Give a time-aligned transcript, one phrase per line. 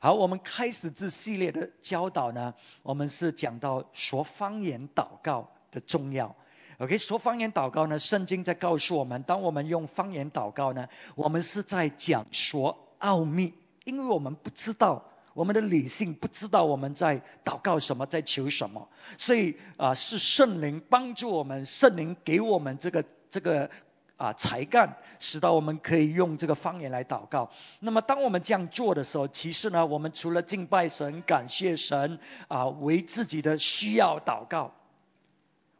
[0.00, 6.36] 好，我们开始这系列的教导呢，我们是讲到说方言祷告的重要。
[6.78, 18.88] OK，说方言祷告呢，圣经在告诉我们，当我们用方言祷告呢，我们是在讲说奥秘，因为我们不知道，我们的理性不知道我们在祷告什么，在求什么，
[19.18, 23.68] 所以啊，是圣灵帮助我们，圣灵给我们这个这个。
[24.18, 27.50] 啊，才干使到我们可以用这个方言来祷告。
[27.80, 32.18] 那么，当我们这样做的时候，其实呢，我们除了敬拜神、感谢神
[32.48, 34.74] 啊，为自己的需要祷告，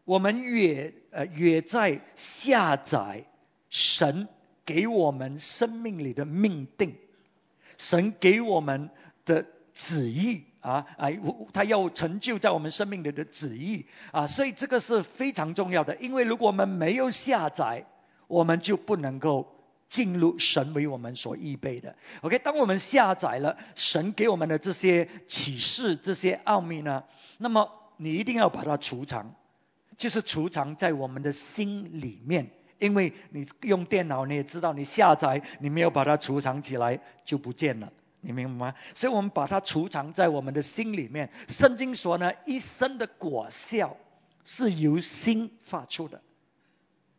[0.04, 3.24] 我们也呃也在下载
[3.68, 4.28] 神
[4.64, 6.94] 给我们生命里的命定，
[7.76, 8.90] 神给我们
[9.24, 11.18] 的旨意啊，哎，
[11.52, 15.96] 他要成就在我们生命里的旨意啊，所以这个是非常重要的。
[15.96, 17.84] 因为如果我们没有下载，
[18.28, 19.52] 我们就不能够
[19.88, 21.96] 进入神为我们所预备的。
[22.20, 27.02] OK，当我们下载了神给我们的这些启示、这些奥秘呢，
[27.38, 29.34] 那么你一定要把它储藏，
[29.96, 32.50] 就是储藏在我们的心里面。
[32.78, 38.74] 因为你用电脑你也知道，你下载你没有把它储藏起来就不见了，你明白吗？
[38.94, 41.30] 所以我们把它储藏在我们的心里面。
[41.48, 43.96] 圣经说呢，一生的果效
[44.44, 46.22] 是由心发出的。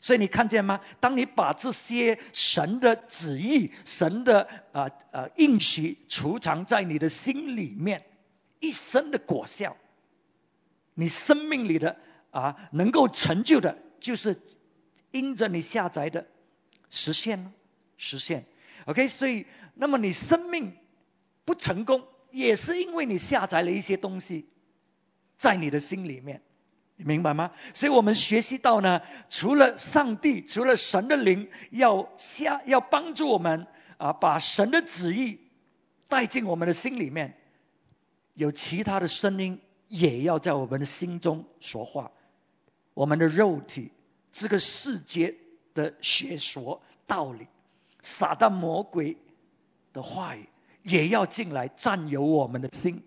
[0.01, 0.79] 所以你看见吗？
[1.01, 8.05] 当你把这些神的旨意、神的啊啊应许储藏在你的心里面，
[8.59, 9.75] 一生的果效，
[10.93, 11.97] 你生命里的
[12.31, 14.41] 啊能够成就的，就是
[15.11, 16.27] 因着你下载的
[16.89, 17.51] 实现了，
[17.97, 18.45] 实现。
[18.85, 20.77] OK，所以那么你生命
[21.43, 24.47] 不成功，也是因为你下载了一些东西
[25.37, 26.41] 在你的心里面。
[27.05, 27.51] 明白吗？
[27.73, 35.39] 所以我们学习到呢，除了上帝，除了神的灵要下要帮助我们啊，把神的旨意
[36.07, 37.37] 带进我们的心里面，
[38.33, 42.11] 有其他的声音也要在我们的心中说话。
[42.93, 43.91] 我们的肉体，
[44.31, 45.35] 这个世界
[45.73, 47.47] 的学说道理，
[48.01, 49.15] 撒旦魔鬼
[49.93, 50.49] 的话语，
[50.83, 53.03] 也要进来占有我们的心。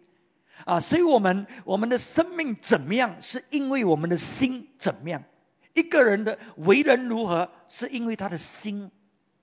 [0.65, 5.25] 啊，所以我们我们的生命怎么样，是因为我们的心怎么样。
[5.75, 8.91] 一个人的为人如何，是因为他的心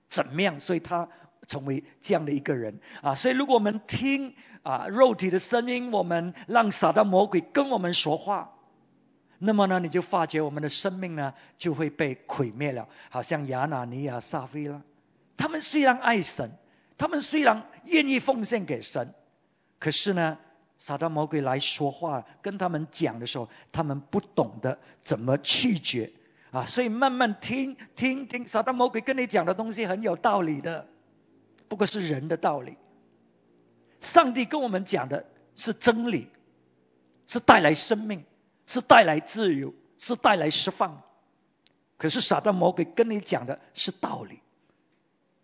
[0.08, 1.08] 怎么样，所以他
[1.46, 2.80] 成为这样的一个人。
[3.02, 8.54] 啊，所以如果我们听啊肉体的声音，我们让撒旦魔鬼跟我们说话，
[9.38, 12.88] 那么呢，你就发觉我们的生命呢就会被毁灭了。
[13.10, 14.82] 好像亚拿尼亚、撒菲拉，
[15.36, 16.52] 他们虽然爱神，
[16.96, 19.12] 他们虽然愿意奉献给神，
[19.80, 20.38] 可是呢。
[20.80, 26.10] 撒旦魔鬼来说话，跟他们讲的时候，他们不懂得怎么拒绝
[26.52, 30.86] 啊，所以慢慢听听听，撒旦魔鬼跟你讲的东西很有道理的，
[31.68, 32.78] 不过是人的道理。
[34.00, 36.28] 上帝跟我们讲的是真理，
[37.26, 38.24] 是带来生命，
[38.66, 41.02] 是带来自由，是带来释放。
[41.98, 44.40] 可是撒旦魔鬼跟你讲的是道理，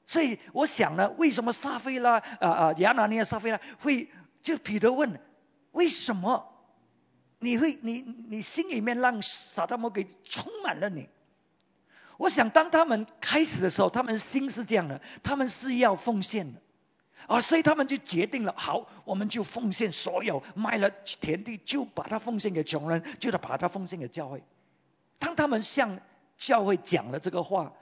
[0.06, 4.08] 所以我想呢，为什么撒菲拉啊啊亚拿尼亚撒菲拉会？
[4.42, 5.18] 就彼得问：
[5.76, 6.50] 为什么
[7.38, 11.08] 你会你你心里面让撒旦魔鬼充满了你？
[12.16, 16.62] 我想当他们开始的时候，他们心是这样的，他们是要奉献的
[17.26, 24.42] 啊，所以他们就决定了，好，我们就奉献所有，卖了田地就把它奉献给穷人，就得把它奉献给教会。
[25.18, 26.00] 当他们向
[26.38, 27.74] 教会讲了这个话，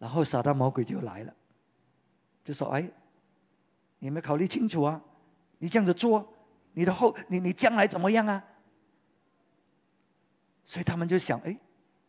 [0.00, 1.34] 然后撒旦魔鬼就来了，
[2.44, 2.90] 就说：哎。
[4.02, 5.02] 你没考虑清楚啊！
[5.60, 6.32] 你这样子做，
[6.72, 8.44] 你的后你你将来怎么样啊？
[10.64, 11.58] 所以他们就想，哎，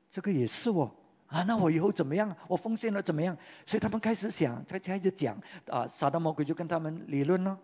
[0.10, 0.96] 这个也是哦，
[1.28, 2.38] 啊，那我以后怎么样？
[2.48, 3.38] 我奉献了怎么样？
[3.66, 7.60] 所以他们开始想，才开始讲啊，撒旦魔鬼就跟他们理论了。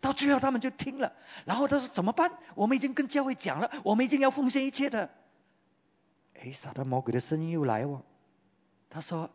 [0.00, 1.12] 到最后他们就听了，
[1.46, 2.38] 然后他说怎么办？
[2.54, 5.10] 我们已经跟教会讲了，我们已经要奉献一切的。
[6.34, 8.02] 哎，撒旦魔鬼的声音又来哦，
[8.90, 9.30] 他说，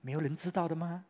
[0.00, 1.04] 没有人知道的吗？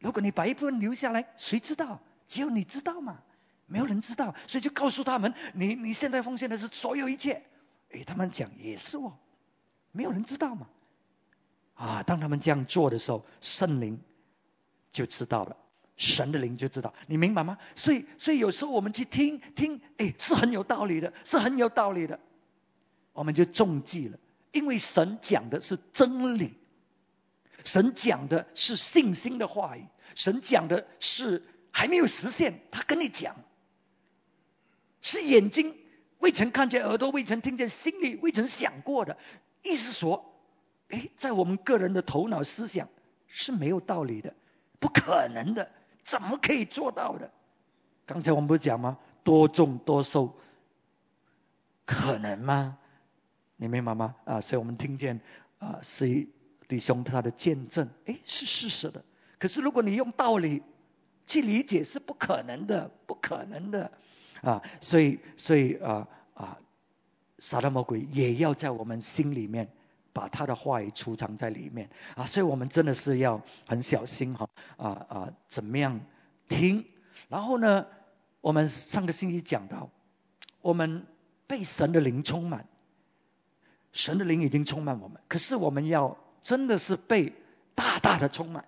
[0.00, 2.00] 如果你把一部分留下来，谁知道？
[2.28, 3.22] 只有你知道嘛，
[3.66, 7.42] 没有人知道，所以就告诉他们，你你现在奉献的是所有一切。
[7.92, 9.18] 哎，他们讲也是哦，
[9.92, 10.68] 没有人知道嘛。
[11.74, 14.00] 啊，当他们这样做的时候，圣灵
[14.92, 15.56] 就知道了，
[15.96, 17.58] 神的灵就知道，你明白吗？
[17.76, 22.20] 所以，所以有时候我们去听听，哎，是很有道理的，是很有道理的，
[23.12, 24.18] 我们就中计了，
[24.52, 26.54] 因为神讲的是真理。
[27.64, 31.42] 神讲的是信心的话语，神讲的是
[31.74, 33.34] 还没有实现，他跟你讲，
[35.02, 35.76] 是眼睛
[36.20, 39.18] 未曾看见，耳朵未曾听见，心里未曾想过的。
[39.64, 40.32] 意思说，
[40.88, 42.88] 哎，在我们个人的头脑思想
[43.26, 44.34] 是没有道理的，
[44.78, 45.68] 不可能的，
[46.04, 47.32] 怎么可以做到的？
[48.06, 48.98] 刚才我们不是讲吗？
[49.24, 50.38] 多种多收，
[51.84, 52.78] 可能吗？
[53.56, 54.14] 你明白吗？
[54.24, 55.20] 啊，所以我们听见
[55.58, 56.28] 啊，是
[56.68, 59.04] 弟兄他的见证，哎，是事实的。
[59.40, 60.62] 可是如果你用道理
[61.26, 63.92] 去理解，是不可能的，不可能的
[64.42, 64.62] 啊。
[64.80, 66.58] 所以，所以啊啊，
[67.38, 69.70] 撒旦魔鬼也要在我们心里面
[70.12, 72.26] 把他的话语储藏在里面啊。
[72.26, 76.00] 所以我们真的是要很小心哈啊啊，怎么样
[76.48, 76.84] 听？
[77.28, 77.86] 然后呢？
[78.40, 79.88] 我们上个星期讲到，
[80.60, 81.06] 我们
[81.46, 82.66] 被神的灵充满，
[83.92, 87.32] 神的灵已经充满我们，可是我们要真的是被
[87.74, 88.66] 大大的充满，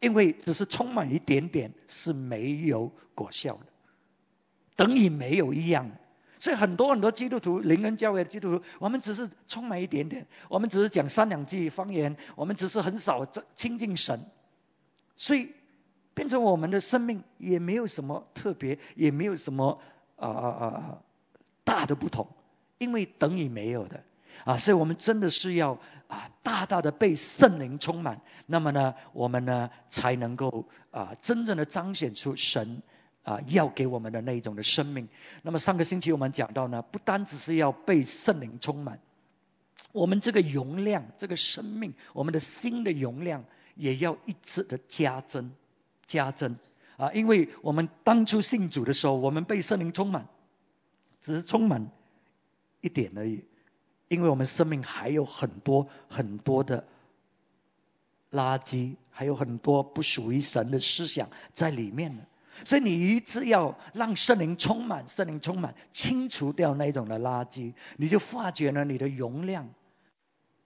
[0.00, 3.66] 因为只是充满一点点是没有果效的，
[4.76, 5.90] 等于没有一样。
[6.38, 14.26] 所以很多很多基督徒灵恩教会的基督徒，我们只是充满一点点，我们只是讲三两句方言，我们只是很少亲近神，
[15.16, 15.52] 所以。
[16.12, 19.80] 变成我们的生命也没有什么特别，也没有什么
[20.16, 21.02] 啊啊啊
[21.64, 22.26] 大的不同，
[22.78, 24.02] 因为等于没有的
[24.44, 25.78] 啊，所以我们真的是要
[26.08, 32.82] 啊大大的被圣灵充满，那么呢，我们呢才能够啊真正的彰显出神
[33.22, 35.08] 啊要给我们的那一种的生命。
[35.42, 39.00] 那么上个星期我们讲到呢，不单只是要被圣灵充满，
[39.92, 43.44] 我们这个容量，这个生命，我们的心的容量
[43.74, 45.52] 也要一直的加增。
[46.06, 46.56] 加增
[46.96, 47.12] 啊！
[47.12, 50.26] 因为我们当初信主的时候，我们被圣灵充满，
[51.20, 51.88] 只是充满
[52.80, 53.44] 一点而已。
[54.10, 56.84] 因为我们生命还有很多很多的
[58.32, 62.24] 垃圾，还有很多不属于神的思想在里面呢。
[62.64, 69.68] 所以你一直要让圣灵充满，圣灵充满，清除掉那种的垃圾，你就发觉呢，你的容量，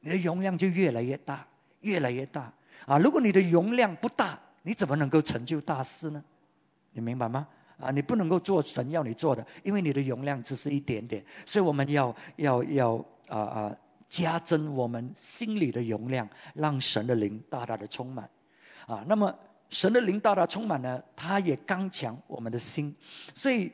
[0.00, 1.46] 你的容量就越来越大，
[1.82, 2.54] 越来越大
[2.86, 2.98] 啊！
[2.98, 6.24] 如果你的容量不大，你怎么能够成就大事呢？
[6.92, 7.46] 你明白吗？
[7.78, 11.26] 啊，你不能够做神要你做的，因为你的容量只是一点点。
[11.44, 13.04] 所以我们要要要
[13.34, 13.78] 啊啊，
[14.08, 18.30] 加增我们心里的容量，让神的灵大大的充满。
[18.86, 19.38] 啊，那么
[19.70, 22.96] 神的灵大大充满呢，它也刚强我们的心。
[23.34, 23.72] 所以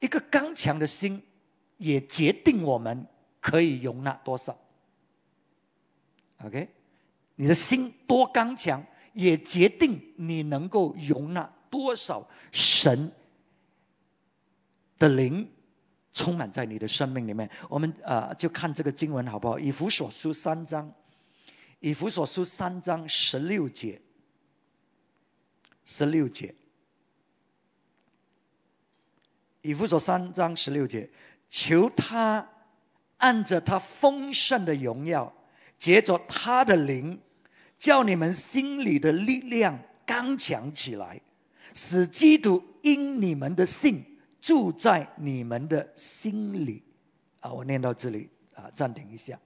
[0.00, 1.22] 一个刚强的心，
[1.76, 3.06] 也决定我们
[3.40, 4.56] 可以容纳多少。
[6.44, 6.68] OK，
[7.36, 8.84] 你的心多刚强。
[9.14, 13.12] 也决定你能够容纳多少神
[14.98, 15.50] 的灵
[16.12, 17.50] 充满在你的生命里面。
[17.68, 19.58] 我们啊，就看这个经文好不好？
[19.58, 20.92] 以弗所书三章，
[21.80, 24.00] 以弗所书三章十六节，
[25.84, 26.54] 十六节，
[29.60, 31.10] 以弗所三章十六节，
[31.50, 32.48] 求他
[33.16, 35.32] 按着他丰盛的荣耀，
[35.78, 37.20] 借着他的灵。
[37.78, 41.20] 叫你们心里的力量刚强起来，
[41.74, 44.04] 使基督因你们的信
[44.42, 46.82] 住在你们的心里。
[47.40, 49.40] 啊，我念到这里啊，暂停一下。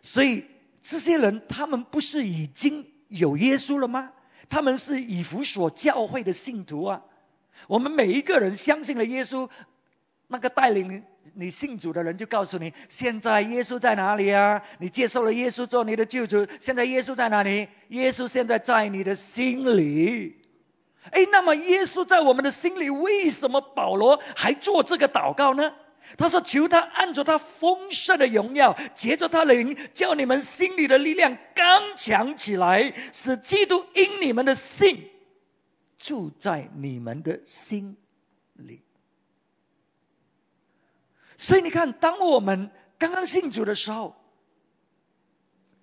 [0.00, 0.46] 所以
[0.80, 4.12] 这些人，他们不是已经有耶稣了吗？
[4.48, 7.02] 他们是以弗所教会的信徒啊。
[7.68, 9.50] 我们每一个人相信了耶稣，
[10.28, 11.04] 那个带领。
[11.36, 14.62] 你信主的人就告诉你，现在耶稣在哪里啊？
[14.78, 17.68] 你接受了耶稣做你的救主，现在耶稣在哪里？
[17.88, 20.36] 耶稣现在在你的心里。
[21.10, 25.74] 哎，那么耶稣在我们的心里，为什么保罗还做这个祷告呢？
[26.18, 35.10] 他说：“求他按着他丰盛的荣耀，借着他的灵，叫你们心里的力量刚强起来，使基督因你们的信
[35.98, 37.96] 住在你们的心
[38.52, 38.82] 里。”
[41.38, 44.14] 所以你看，当我们刚刚信主的时候，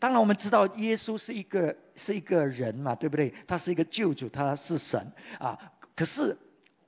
[0.02, 3.36] 当然我们知道耶稣是一个是一个人嘛，对不对？
[3.46, 5.60] 他是一个救主，他是神啊。
[5.96, 6.40] 可是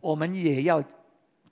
[0.01, 0.83] 我们也要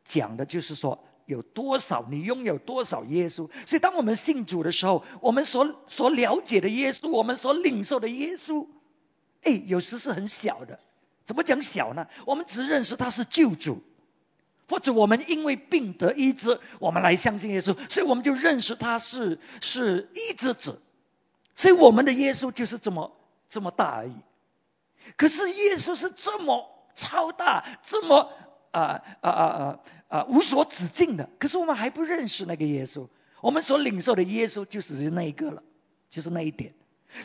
[0.04, 3.48] 讲的就是说，有多少你拥有多少耶稣。
[3.68, 8.66] 所以当我们信主的时候，我们所所了解的耶稣，我们所领受的耶稣，
[9.44, 10.80] 哎，有时是很小的。
[11.26, 12.08] 怎么讲小呢？
[12.26, 13.84] 我们只认识他是救主。
[14.68, 20.82] 或者我们因为病得医治，我们来相信耶稣，所以我们就认识他是是医治者，
[21.56, 23.12] 所以我们的耶稣就是这么
[23.50, 24.16] 这么大而已。
[25.18, 28.32] 可是耶稣是这么超大，这么
[28.72, 33.08] 啊啊啊啊啊无所止境的，可是我们还不认识那个耶稣，
[33.42, 35.64] 我们所领受的耶稣就只是那一个了，
[36.10, 36.74] 就是那一点。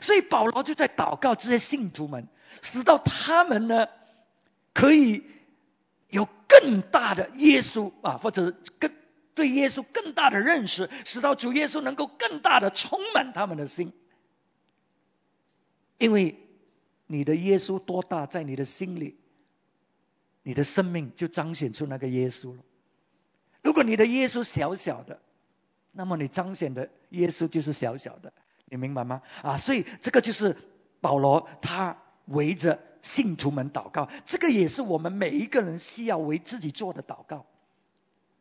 [0.01, 2.29] 所以保罗就在祷告这些信徒们，
[2.63, 3.89] 使到他们呢
[4.73, 5.25] 可以。
[6.09, 8.93] 有更大的耶稣啊，或者更
[9.35, 13.93] 对耶稣更大的认识，使到主耶稣能够更大的充满他们的心。
[15.99, 16.39] 因为
[17.07, 19.17] 你的耶稣多大，在你的心里，
[20.43, 22.63] 你的生命就彰显出那个耶稣了。
[23.63, 25.21] 如果你的耶稣小小的，
[25.93, 28.33] 那么你彰显的耶稣就是小小的，
[28.67, 29.23] 你明白吗？
[29.43, 30.57] 啊，所以这个就是
[31.01, 37.47] 保罗他围着信徒们祷告，这个也是我们每一个人需要为自己做的祷告。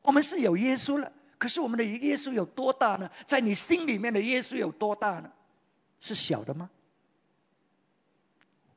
[0.01, 3.09] 我们是有耶稣了，可是我们的耶稣有多大呢？
[3.25, 5.31] 在你心里面的耶稣有多大呢？
[5.99, 6.69] 是小的吗？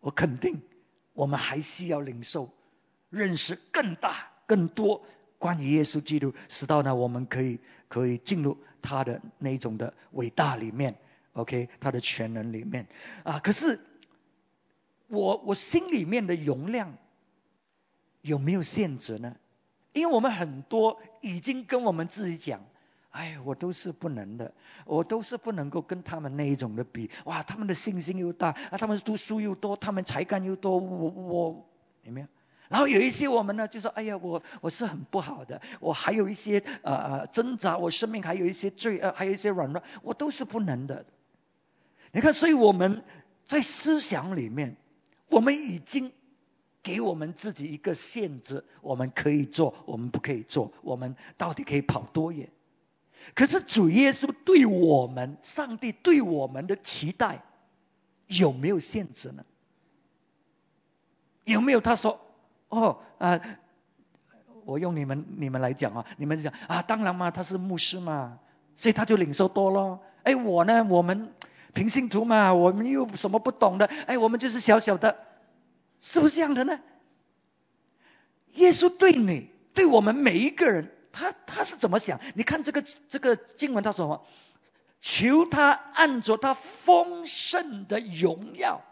[0.08, 0.62] 我肯定，
[1.12, 2.48] 我们还需要领受、
[3.10, 5.04] 认识更大、更多
[5.38, 10.96] 关于耶稣基督，直到呢，我们可以可以进入他的那种的伟大里面
[11.34, 12.86] ，OK，他的全能里面
[13.22, 13.38] 啊。
[13.40, 13.80] 可是
[15.08, 16.96] 我我心里面的容量
[18.22, 19.36] 有没有限制呢？
[19.92, 22.64] 因为我们很多已经跟我们自己讲，
[23.18, 24.54] 哎，我都是不能的，
[24.86, 27.10] 我都是不能够跟他们那一种的比。
[27.24, 31.68] 哇，他们的信心又大，啊，他们读书又多，他们才干又多，我我
[32.04, 32.28] 有没有？
[32.68, 41.04] 然后有一些我们呢，就说，哎呀，我我是很不好的，我还有一些呃呃挣扎，我生命还有一些罪恶，还有一些软弱，我都是不能的。
[42.12, 43.02] 你看，所以我们
[43.44, 44.76] 在思想里面，
[45.28, 46.12] 我们已经。
[46.80, 52.48] 给我们自己一个限制，我们可以做，我们不可以做，我们到底可以跑多远？
[53.34, 57.42] 可是主耶稣对我们，上帝对我们的期待
[58.26, 59.44] 有没有限制呢？
[61.44, 62.20] 有没有他说
[62.68, 63.40] 哦啊？
[64.64, 68.38] 我用你们你们来讲啊，你们讲啊，当然嘛，他是牧师嘛，
[68.76, 70.00] 所以他就领受多咯。
[70.24, 71.32] 哎，我呢，我们
[71.72, 75.16] 平信徒嘛，我们又什么不懂的，哎，我们就是小小的。
[76.02, 76.80] 是不是这样的呢？
[78.54, 82.20] 耶稣对你，对我们每一个人，他他是怎么想？
[82.34, 84.26] 你看这个这个经文，他说什么？
[85.00, 88.84] 求他按着他丰盛的荣耀，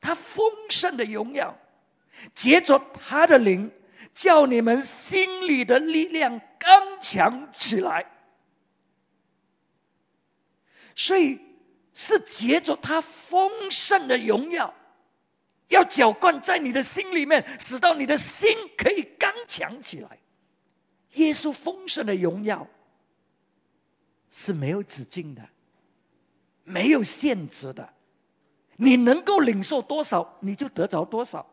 [0.00, 1.58] 他丰盛的荣耀，
[2.34, 3.72] 借着他的灵，
[4.14, 8.06] 叫你们心里的力量刚强起来。
[10.94, 11.40] 所以
[11.94, 14.74] 是借着他丰盛的荣耀。
[15.68, 20.18] 要浇灌在你的心里面，使到你的心可以刚强起来。
[21.14, 22.68] 耶稣丰盛的荣耀
[24.30, 25.48] 是没有止境的，
[26.64, 27.92] 没有限制的。
[28.76, 31.46] 你能够领受多少，你就得着多少，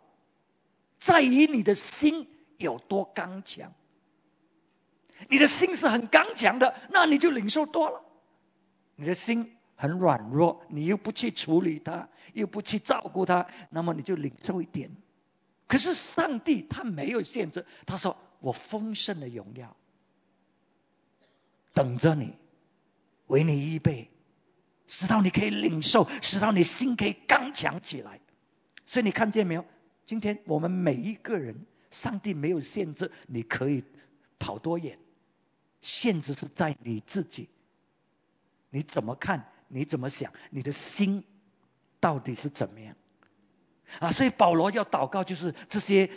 [0.98, 3.74] 在于你的心有多刚强。
[5.30, 8.02] 你的心是很刚强的，那你就领受多了。
[8.96, 9.56] 你的心。
[9.82, 14.92] 很软弱，你又不去处理它，又不去照顾它，那么你就领受一点。
[15.70, 19.78] 可是上帝他没有限制，他说我丰盛的荣耀
[21.74, 22.34] 等着你，
[23.28, 24.10] 为你预备，
[24.88, 28.20] 直到你可以领受，直到你心可以刚强起来。
[28.88, 29.64] 所以你看见没有？
[30.06, 33.84] 今天我们每一个人，上帝没有限制，你可以
[34.40, 34.98] 跑多远，
[35.82, 37.48] 限制是在你自己，
[38.72, 39.52] 你怎么看？
[39.68, 40.34] 你怎么想？
[40.50, 41.24] 你的心
[42.00, 42.96] 到底是怎么样？
[44.00, 46.10] 啊，所以保罗要祷告，就是这些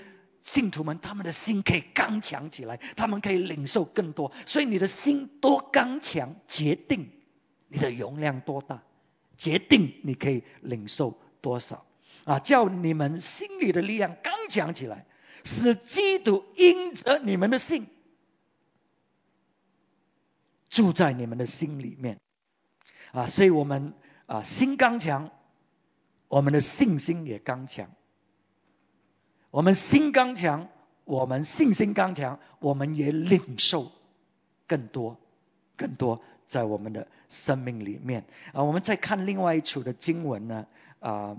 [0.43, 4.33] 信徒们，他们的心可以刚强起来，他们可以领受更多。
[4.47, 7.11] 所以你的心多刚强，决定
[7.69, 8.83] 你的容量多大，
[9.39, 11.85] 决定你可以领受多少。
[12.25, 15.07] 啊，叫你们心里的力量刚强起来，
[15.45, 17.89] 使基督因着你们的信
[20.69, 22.21] 住在你们的心里面。
[23.11, 23.95] 啊，所以我们
[24.27, 25.33] 啊心刚强，
[26.33, 27.91] 我们的信心也刚强。
[29.51, 30.71] 我们心刚强，
[31.05, 33.93] 我们信心刚强，我们也领受
[34.67, 35.19] 更多、
[35.77, 38.25] 更多在我们的生命里面。
[38.55, 40.67] 啊，我们再看另外一处的经文呢，
[41.01, 41.37] 啊，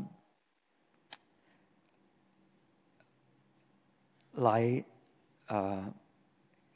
[4.32, 4.86] 来
[5.48, 5.92] 啊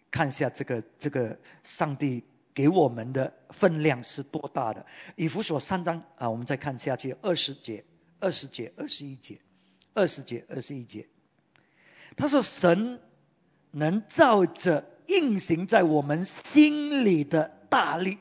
[0.09, 2.23] 看一下这个这个上帝。
[2.55, 4.87] 给我们的分量是多大的？
[5.15, 7.85] 以弗所三章啊，我们再看下去，二十节、
[8.19, 9.39] 二十节、二十一节、
[9.93, 11.07] 二十节、二十一节。
[12.15, 12.99] 他说：“神
[13.71, 18.17] 能照着运行在我们心里的大力。”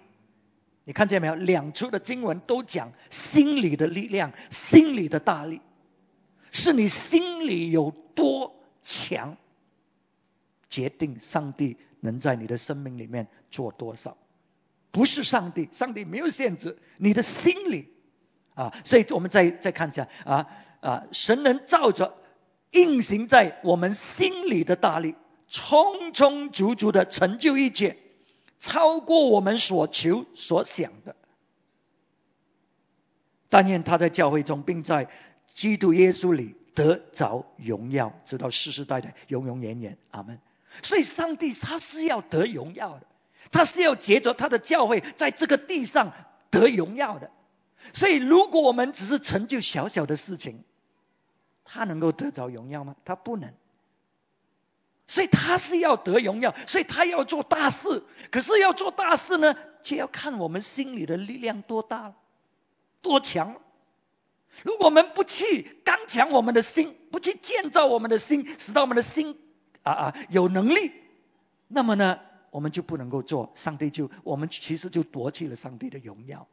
[0.84, 1.34] 你看见没有？
[1.34, 5.60] 两处的经文都讲心里的力量，心里的大力，
[6.52, 9.36] 是你心里有多强，
[10.70, 14.16] 决定上帝能在你的生命里面做多少。
[14.92, 17.92] 不是上帝，上帝没有限制你的心里
[18.56, 20.48] 啊，所以我们再再看一下啊
[20.80, 22.16] 啊，神能照着
[22.72, 25.14] 运行在我们心里的大力，
[25.46, 27.98] 充充足足的成就一切，
[28.58, 31.14] 超过我们所求所想的。
[33.50, 35.08] 但愿他在教会中，并在
[35.46, 39.98] 基督耶稣里得着荣耀，直到世世代代永永远远。
[40.10, 40.40] 阿门。
[40.82, 43.06] 所以上帝他是要得荣耀的，
[43.52, 46.12] 他是要结着他的教会在这个地上
[46.50, 47.30] 得荣耀的。
[47.92, 50.64] 所以如果我们只是成就小小的事情，
[51.64, 52.96] 他能够得着荣耀吗？
[53.04, 53.52] 他不能。
[55.08, 58.02] 所以他是要得荣耀，所以他要做大事。
[58.32, 59.54] 可是要做大事呢，
[59.84, 62.16] 就要看我们心里的力量多大了，
[63.02, 63.60] 多强。
[64.64, 69.38] 如果我们不去刚强我们的心，不去建造我们的心，使到我们的心
[69.84, 70.92] 啊啊有能力，
[71.68, 72.18] 那么呢，
[72.50, 73.52] 我们就不能够做。
[73.54, 76.48] 上帝就我们其实就夺去了上帝的荣耀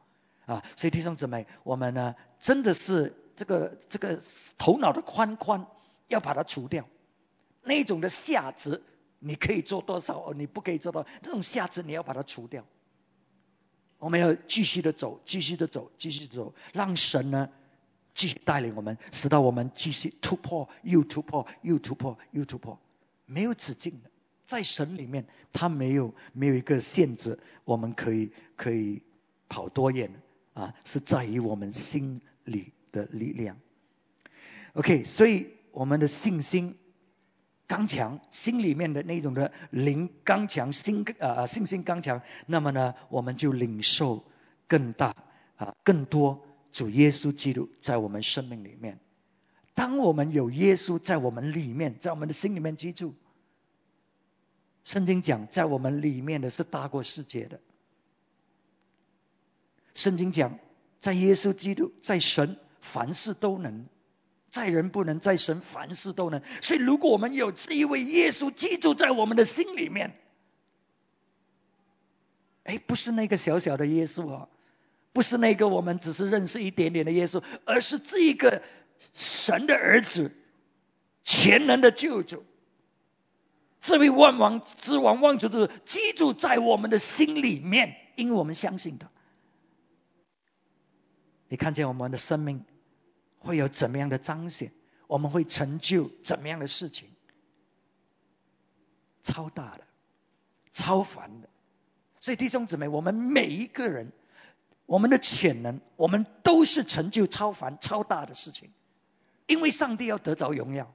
[0.45, 0.63] 啊！
[0.75, 4.19] 所以弟兄姊妹，我们呢真的是这个这个
[4.57, 5.65] 头脑的宽宽
[6.07, 6.87] 要把它除掉。
[7.63, 8.81] 那种的下值，
[9.19, 10.33] 你可以做多少？
[10.35, 12.65] 你不可以做到这种下值，你要把它除掉。
[13.99, 17.49] 我们要继续的走，继续的走，继续走，让神呢
[18.15, 22.79] 继续带领我们，使到我们继续突破，又突破，又突破，又突破，
[23.25, 24.09] 没有止境的。
[24.45, 29.01] 在神里面，他没有没有一个限制，我们可以可以
[29.47, 30.13] 跑多远
[30.53, 30.73] 啊？
[30.85, 33.57] 是在于我们心里的力量。
[34.73, 36.77] OK，所以我们的信心。
[37.65, 44.25] 刚强，心里面的那种的灵刚强，心啊信心刚强，那么呢，我们就领受
[44.67, 45.15] 更大
[45.55, 48.99] 啊更多主耶稣基督在我们生命里面。
[49.73, 53.15] 当我们有耶稣在我们里面，在我们的心里面居住，
[54.83, 57.61] 圣经讲，在我们里面的是大过世界的。
[59.95, 60.59] 圣经讲，
[60.99, 63.85] 在耶稣基督，在神，凡事都能。
[64.49, 66.43] 在人不能，在神凡事都能。
[66.61, 70.15] 所以，如果我们有这一位耶稣记住在我们的心里面，
[72.63, 74.47] 哎，不是那个小小的耶稣啊，
[75.11, 78.61] 不是那个我们只是认识一点点的耶稣，而是这一个
[79.13, 80.31] 神的儿子，
[81.23, 82.45] 全能的救主，
[83.81, 89.09] 这位万王之王、万主之记住在我们的心里面，因为我们相信他。
[91.53, 92.65] 你看见我们的生命？
[93.37, 94.71] 会有怎么样的彰显？
[95.05, 97.11] 我们会成就怎么样的事情？
[99.21, 99.83] 超大的，
[100.73, 101.49] 超凡的。
[102.19, 104.11] 所以弟兄姊妹，我们每一个人，
[104.87, 108.71] 我们的潜能，我们都是成就超凡、超大的事情。
[109.45, 110.91] 因为上帝要得着荣耀，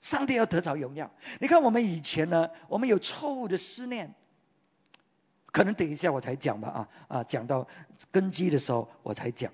[0.00, 1.10] 上帝要得着荣耀。
[1.42, 4.14] 你看我们以前呢，我们有错误的思念，
[5.52, 7.68] 可能等一下我才讲吧啊啊，讲到
[8.10, 9.52] 根基的时候我才讲。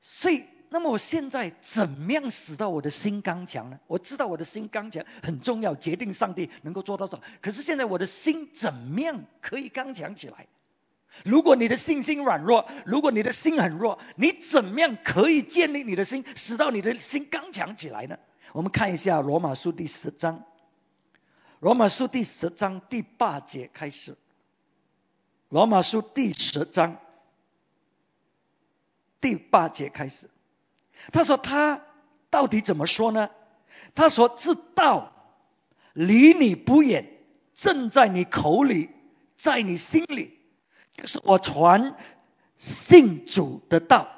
[0.00, 3.78] 所以，那么我现在怎么样使到我的心刚强呢？
[3.86, 7.24] 我知道我的心刚强很重要，决定上帝能够做到什么。
[7.42, 10.46] 可是现在我的心怎么样可以刚强起来？
[11.24, 18.18] 如果你的信心软弱，如果你的心很弱，你怎么样可以建立你的心，使到你的心刚强起来呢？
[18.52, 20.44] 我们看一下罗马书第十章，
[21.60, 24.16] 罗马书第十章第八节开始，
[25.48, 26.98] 罗马书第十章。
[29.20, 30.28] 第八节开始，
[31.12, 31.82] 他说他
[32.28, 33.30] 到底怎么说呢？
[33.94, 35.12] 他说这道
[35.94, 37.10] 离你不远，
[37.54, 38.90] 正在你口里，
[39.36, 40.38] 在你心里，
[41.04, 41.96] 是我传
[42.58, 44.08] 信主的道。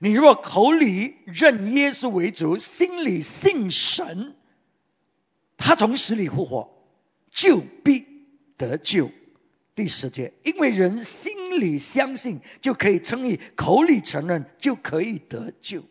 [0.00, 4.36] 你若口里认耶稣为主，心里信神，
[5.58, 6.70] 他从死里复活，
[7.30, 8.06] 就必
[8.56, 9.10] 得救。
[9.74, 15.84] 第十节，因为人心里相信就可以称义，口里承认就可以得救。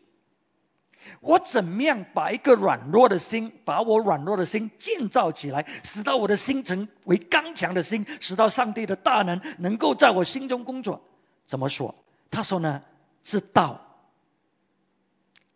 [1.22, 11.02] 我怎么样把一个软弱的心，把我软弱的心建造起来，使到我的心成为刚强的心，使到上帝的大能能够在我心中工作？
[11.46, 11.96] 怎么说？
[12.30, 12.84] 他说呢，
[13.24, 13.86] 是道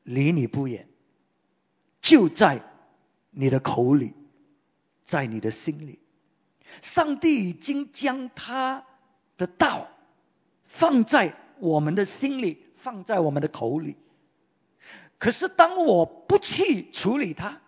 [0.03, 0.87] 离你不远，
[2.01, 2.61] 就在
[3.31, 4.13] 你的口里，
[5.03, 5.99] 在你的心里。
[6.81, 8.85] 上帝已经将他
[9.37, 9.89] 的道
[10.65, 13.97] 放在我们的心里，放在我们的口里。
[15.17, 17.61] 可是当我不去处理它，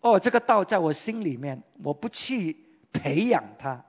[0.00, 2.56] 哦，这个道在我心里面，我不去
[2.92, 3.84] 培养它，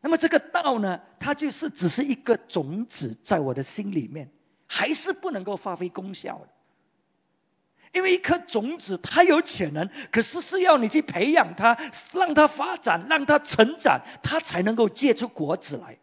[0.00, 4.30] 那么这个道呢，它就是只是一个种子在我的心里面，
[4.66, 6.48] 还是不能够发挥功效的。
[7.94, 11.78] 因为一颗种子它有潜能，可是是要你去培养它，
[12.12, 15.98] 让它发展，让它成长，它才能够结出果子来。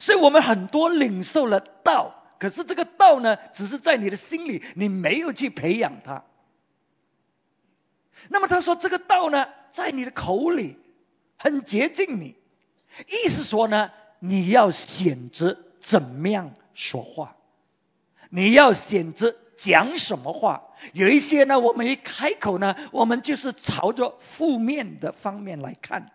[0.00, 6.24] 所以我们很多领受了道，可是这个道呢，只是在你的心里，你没有去培养它。
[8.30, 10.78] 那么他说这个道呢，在你的口里
[11.36, 12.36] 很接近你，
[13.08, 17.36] 意思说呢，你要选择怎么样说话。
[18.30, 20.64] 你要选择讲什么话。
[20.92, 26.10] 有一些呢，我们一开口呢，我们就是朝着负面的方面来看、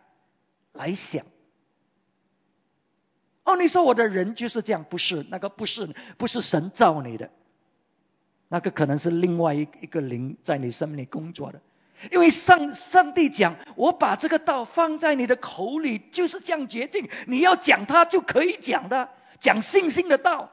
[0.73, 1.25] 来想。
[3.43, 7.31] 哦，你说我的人就是这样，不是那个，不是不是神造你的，
[8.47, 11.61] 那个可能是另外一一个灵在你生命里工作的。
[12.11, 17.09] 因为上上帝讲，我把这个道放在你的口里，就是这样洁净。
[17.27, 20.49] 你要讲它就可以讲的，讲信心的道，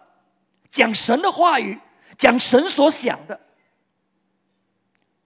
[0.73, 1.79] 讲神的话语，
[2.19, 3.41] 讲神所想的。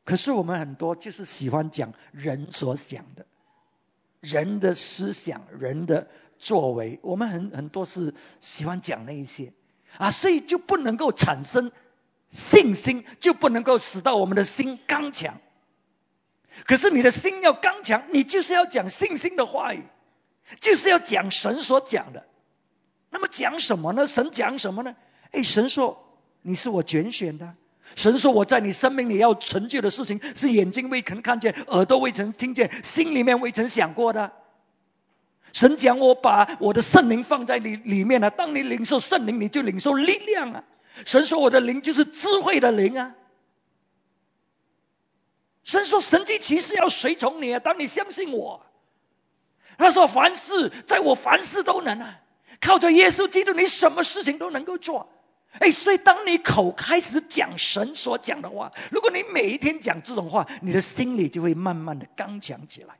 [0.04, 3.26] 可是我们很多就是喜欢讲人所想的，
[4.20, 6.08] 人的思想，人的。
[6.42, 9.52] 作为我们很很多是喜欢讲那一些
[9.98, 11.70] 啊，所以就不能够产生
[12.30, 15.38] 信心，就不能够使到我们的心刚强。
[16.64, 19.84] 可是你的心要刚强，你就是要讲信心的话语，
[20.60, 22.26] 就是要讲神所讲的。
[23.10, 24.06] 那么讲什么呢？
[24.06, 24.96] 神讲什么呢？
[25.32, 26.09] 哎，神说
[26.42, 27.54] 你是我拣选的。
[27.96, 34.32] 神说我在你生命里要成就的事情，是眼睛未曾看见，耳朵未曾听见，心里面未曾想过的。
[35.52, 40.64] 神讲我把我的圣灵放在你里面了，当你领受圣灵，你就领受力量啊！
[41.04, 43.16] 神说我的灵就是智慧的灵啊！
[45.64, 47.58] 神说神迹奇事要随从你啊！
[47.58, 48.64] 当你相信我，
[49.76, 52.20] 他说凡事在我凡事都能啊！
[52.60, 55.08] 靠着耶稣基督，你什么事情都能够做。
[55.58, 62.98] 哎，所以当你口开始讲神所讲的话，如果你每一天讲这种话，你的心里就会慢慢的刚强起来。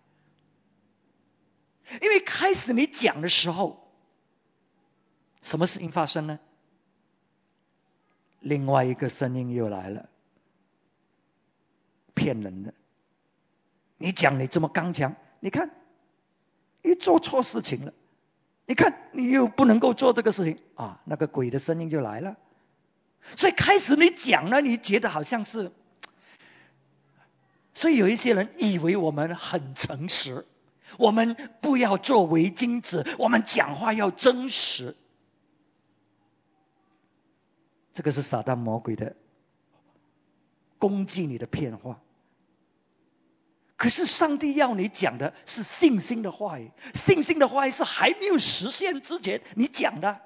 [2.03, 3.89] 因为开始你讲的时候，
[5.43, 6.39] 什么事情发生呢？
[8.41, 10.09] 另外一个声音又来了，
[12.15, 12.75] 骗人的。
[13.97, 15.71] 你讲你这么刚强，你看，
[16.83, 17.93] 你做错事情了，
[18.71, 22.37] 你看你又不能够做这个事情啊，那个鬼的声音就来了。
[23.35, 25.73] 所以开始你讲呢，你觉得好像是，
[27.75, 30.47] 所以有一些人以为我们很诚实。
[30.99, 34.95] 我们不要做伪君子，我们讲话要真实。
[37.93, 39.17] 这个是撒旦魔鬼的
[40.79, 42.01] 攻击你的骗话。
[43.81, 50.21] 可是上帝要你讲的是信心的话语，信心的话语是还没有实现之前你讲的。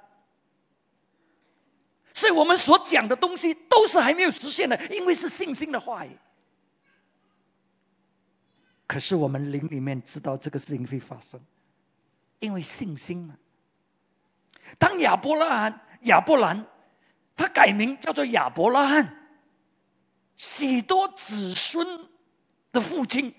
[2.15, 6.19] 所以我们所讲的东西都是还没有实现的，因为是信心的话语。
[8.89, 11.41] 可是我们灵里面知道这个事情会发生，
[12.41, 13.37] 因为信心嘛。
[14.81, 16.67] 当亚伯拉罕、亚伯兰，
[17.37, 19.17] 他改名叫做亚伯拉罕，
[20.37, 22.09] 许多子孙
[22.73, 23.33] 的父亲，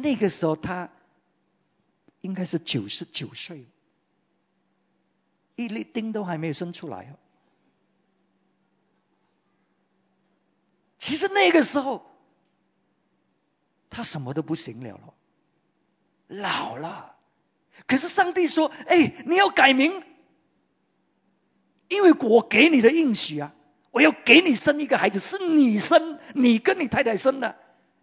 [0.00, 0.90] 那个时候他
[2.20, 3.66] 应该是九十九岁，
[5.56, 7.18] 一粒丁都还没有生出来哦。
[10.98, 12.06] 其实那个时候。
[13.90, 15.14] 他什么都不行了了，
[16.28, 17.16] 老了。
[17.88, 20.04] 可是上帝说：“哎，你要改名，
[21.88, 23.54] 因为我给你的应许啊，
[23.90, 27.56] 我要给你生一个孩子，是你生，你跟你太太生的。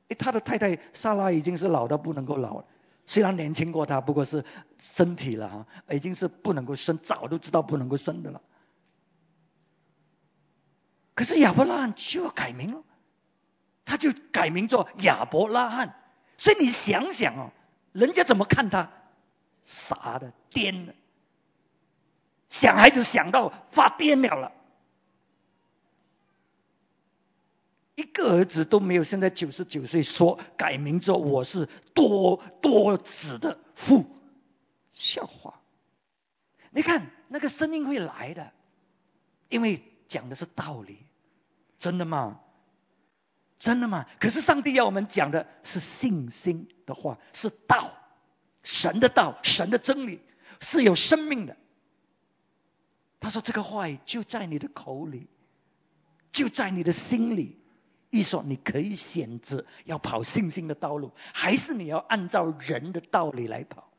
[0.09, 2.65] 哎，他的太太莎拉已经是老到不能够老了，
[3.05, 4.45] 虽然年轻过他，不过是
[4.77, 8.41] 身体了哈，已经是不能够生，早都知道不能够生的了。
[11.13, 12.83] 可是亚伯拉罕就要改名了。”
[13.87, 15.95] 他就改名做亚伯拉罕，
[16.39, 17.51] 所以你想想哦，
[17.91, 18.89] 人家怎么看他？
[19.63, 20.95] 傻的，癫的，
[22.49, 24.51] 想孩子想到发癫了了，
[27.95, 34.05] 一个儿子都没有，现在九十九岁说改名做我是多多子的父，
[34.89, 35.61] 笑话。
[36.71, 38.51] 你看那个声音会来的，
[39.47, 40.97] 因为讲的是道理，
[41.79, 42.41] 真的吗？
[43.59, 44.05] 真的吗？
[44.19, 47.93] 可是上帝要我们讲的是信心的话，是道，
[48.61, 50.19] 神的道，神的真理
[50.59, 51.55] 是有生命的。
[53.21, 55.27] 他说这个话就在你的口里，
[56.33, 57.57] 就在你的心里。
[58.15, 63.91] 一说你可以选择要跑信心的道路，还是你要按照人的道理来跑？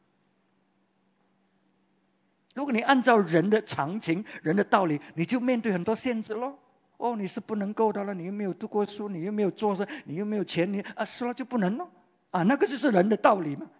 [2.54, 6.58] 如果你按照人的常情、人的道理，你就面对很多限制喽。
[6.96, 11.90] 哦，你是不能够的了，你又没有读过书，你又没有做事，你又没有钱，你啊，说了就不能了
[12.30, 13.70] 啊，那个就是人的道理嘛。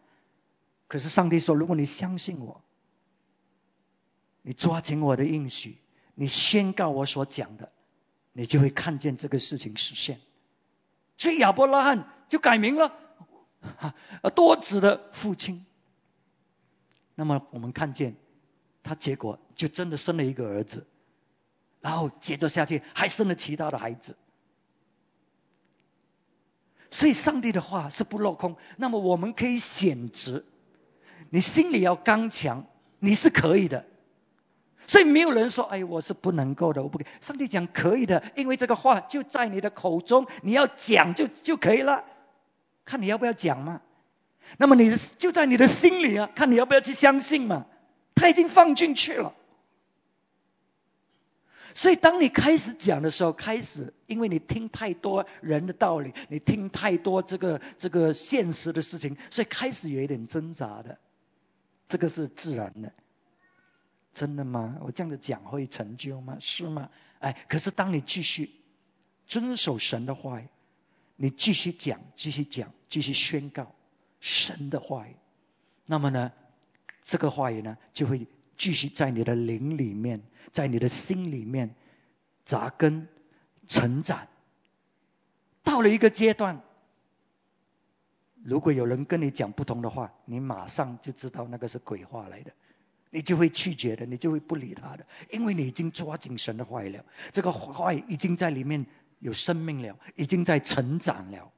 [0.87, 2.63] 可是上帝说，如果你相信我，
[4.43, 5.79] 你抓紧我的应许，
[6.15, 7.73] 你宣告我所讲的，
[8.35, 10.21] 你就会看见这个事情实现。
[11.19, 12.93] 所以亚伯拉罕就改名了，
[14.35, 15.65] 多子的父亲。
[17.15, 18.17] 那么我们看见
[18.83, 20.87] 他结果就真的生了一个儿子。
[21.81, 24.17] 然后接着下去还生了其他的孩子。
[26.91, 28.57] 所以上帝的话是不落空。
[28.77, 30.45] 那么我们可以选择，
[31.31, 32.67] 你心里要刚强，
[32.99, 33.87] 你是可以的。
[34.87, 37.07] 所以没有人说，哎，我是不能够的，我不给。
[37.21, 42.05] 上帝讲可以的，因为这个话就在你的口中，你要讲就就可以了。
[42.85, 43.81] 看你要不要讲嘛。
[44.59, 47.67] 那么你的就在你的心里啊，看你要不要去相信嘛。
[48.15, 49.35] 他已经放进去了。
[51.75, 60.99] 所以当你开始讲的时候，开始因为你听太多人的道理，你听太多这个这个现实的事情，所以开始有一点挣扎的。
[61.89, 62.93] 这个是自然的。
[64.17, 64.79] 真的吗？
[64.81, 66.39] 我这样子讲会成就吗？
[66.41, 66.89] 是吗？
[67.19, 68.51] 哎，可是当你继续
[69.27, 70.49] 遵守神的话语，
[71.17, 73.75] 你继续讲，继续讲，继续宣告
[74.21, 75.15] 神的话语，
[75.85, 76.33] 那么呢，
[77.03, 78.27] 这个话语呢，就会
[78.57, 81.75] 继续在你的灵里面，在你的心里面
[82.47, 83.09] 扎根
[83.69, 84.29] 成长。
[85.63, 86.63] 到了一个阶段，
[88.43, 92.55] 如果有人跟你讲不同的话，你马上就知道那个是鬼话来的。
[93.17, 97.03] 你就会拒绝的，你就会不理他的，因为你已经抓紧神的话语了，
[97.33, 98.85] 这个话语已经在里面
[99.21, 101.51] 有生命了，已经在成长了，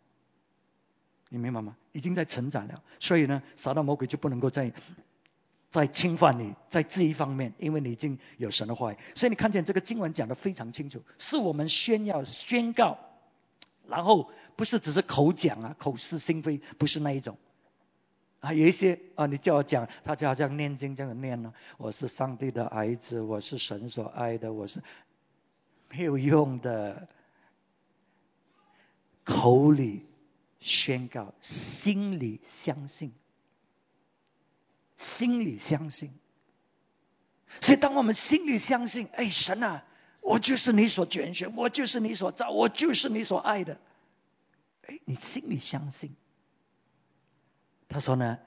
[1.28, 1.76] 你明白吗？
[1.90, 4.72] 已经在成长了，所以呢，撒旦魔鬼就不能够再
[5.68, 12.98] 再侵犯你，在这一方面，因为你已经有神的话语，所以你看见这个经文讲的非常清楚，是我们宣要宣告，
[13.88, 17.36] 然后不是只是口讲啊，口是心非，不是那一种。
[18.40, 21.52] 啊，有一些啊，你叫我讲，他就好像念经这样念呢。
[21.76, 24.82] 我是上帝的儿子，我是神所爱的，我是
[25.88, 27.08] 没有用的。
[29.24, 30.06] 口里
[30.58, 33.12] 宣告，心里相信，
[34.96, 36.12] 心里相信。
[37.60, 39.84] 所以，当我们心里相信，哎，神啊，
[40.22, 43.78] 我就是你所拣选，我就是你所造，我就是你所爱的。
[44.86, 46.16] 哎，你心里相信。
[47.88, 48.38] 他说呢，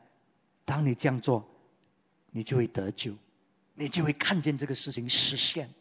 [0.66, 1.50] 当你这样做，
[2.30, 3.16] 你就会得救，
[3.74, 5.74] 你就会看见这个事情实现，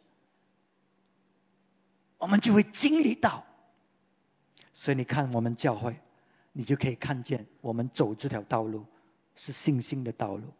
[2.18, 3.44] 我们就会经历到。
[4.72, 6.00] 所以你看我们教会，
[6.52, 8.86] 你就可以看见我们走这条道路
[9.36, 10.54] 是信心的道路，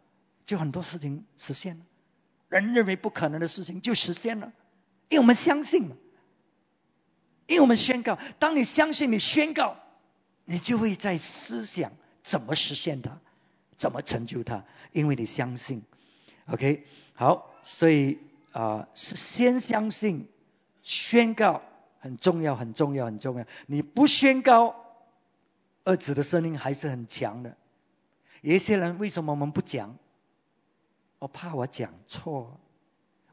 [0.44, 1.84] 就很多事情实现了，
[2.50, 4.52] 人认为不可能的事情就实现了，
[5.08, 5.96] 因为我们相信了，
[7.46, 8.18] 因为我们宣告。
[8.38, 9.78] 当你相信，你宣告，
[10.44, 11.92] 你就会在思想。
[12.22, 13.18] 怎么实现它？
[13.76, 14.64] 怎么成就它？
[14.92, 15.82] 因为你相信
[16.46, 18.18] ，OK，好，所以
[18.52, 20.28] 啊，是先相信，
[20.82, 21.62] 宣告
[21.98, 23.46] 很重要，很重要，很重要。
[23.66, 24.74] 你不宣告，
[25.84, 27.56] 二子的声音还是很强的。
[28.42, 29.96] 有一些人为什么我们不讲？
[31.18, 32.58] 我怕我讲错，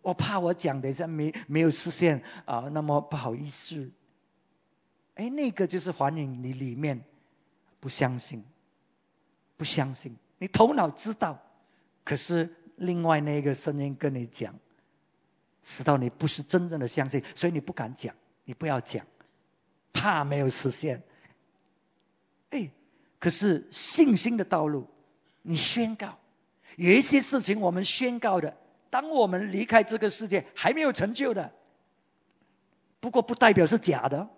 [0.01, 3.91] 我怕我讲等一下没没有实现啊，那么不好意思。
[5.15, 7.03] 哎，那个就是反映你里面
[7.79, 8.45] 不相信。
[9.57, 11.41] 不相信，你头脑知道，
[12.05, 14.53] 可是另外那个声音跟你讲，
[15.63, 18.15] 使到你不是真正的相信，所以你不敢讲，
[18.45, 19.07] 你不要讲，
[19.93, 21.01] 怕没有实现。
[22.51, 22.69] 哎，
[23.19, 24.87] 可是信心的道路，
[25.41, 26.19] 你宣告，
[26.75, 28.55] 有一些事情我们宣告的，
[28.91, 31.51] 当我们离开这个世界还没有成就的，
[32.99, 34.29] 不过不代表是假的。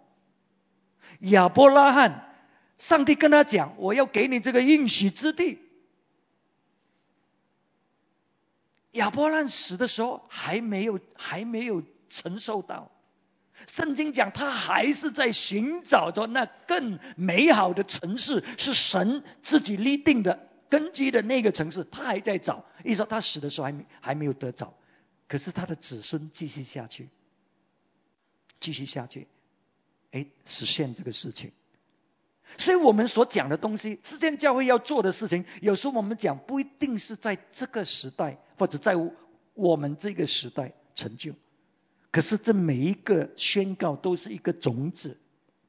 [1.19, 2.28] 亚伯拉罕。
[2.79, 5.59] 上帝跟他讲：“我要给你这个应许之地。”
[8.93, 12.91] 亚伯兰死的时候还没有还没有承受到。
[13.67, 22.63] 圣经讲他还是在寻找着那更美好的城市，是神自己立定的根基的那个城市，他还在找。
[22.85, 24.73] 意思说他死的时候还没还没有得找，
[25.27, 27.09] 可是他的子孙继续下去，
[28.61, 29.27] 继续下去，
[30.11, 31.51] 哎，实现这个事情。
[32.57, 38.95] 所以我们所讲的东西，之间教会要做的事情，有时候我们讲不一定是在这个时代或者在
[39.53, 41.33] 我们这个时代成就。
[42.11, 45.17] 可是这每一个宣告都是一个种子，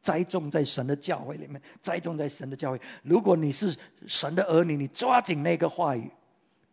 [0.03, 2.81] 栽种在神的教会里面，栽种在神的教会。
[3.03, 6.11] 如果你是神的儿女，你抓紧那个话语，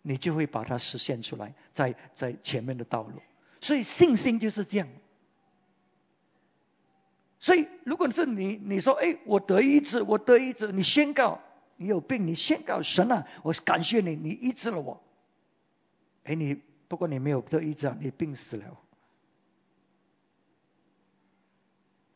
[0.01, 3.21] 你就会把它实现出来，在在前面的道路。
[3.59, 4.87] 所以信心就是这样。
[7.39, 11.39] 所以，如果是你，你说，哎，我得医治，我得医治，你宣告
[11.75, 15.03] 你有病，你宣告神啊，我感谢你，你医治了我。
[16.23, 18.77] 哎，你不过你没有得医治啊，你病死了。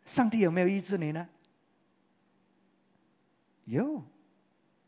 [0.06, 1.30] 上帝有没有医治你呢？
[3.66, 4.04] 有，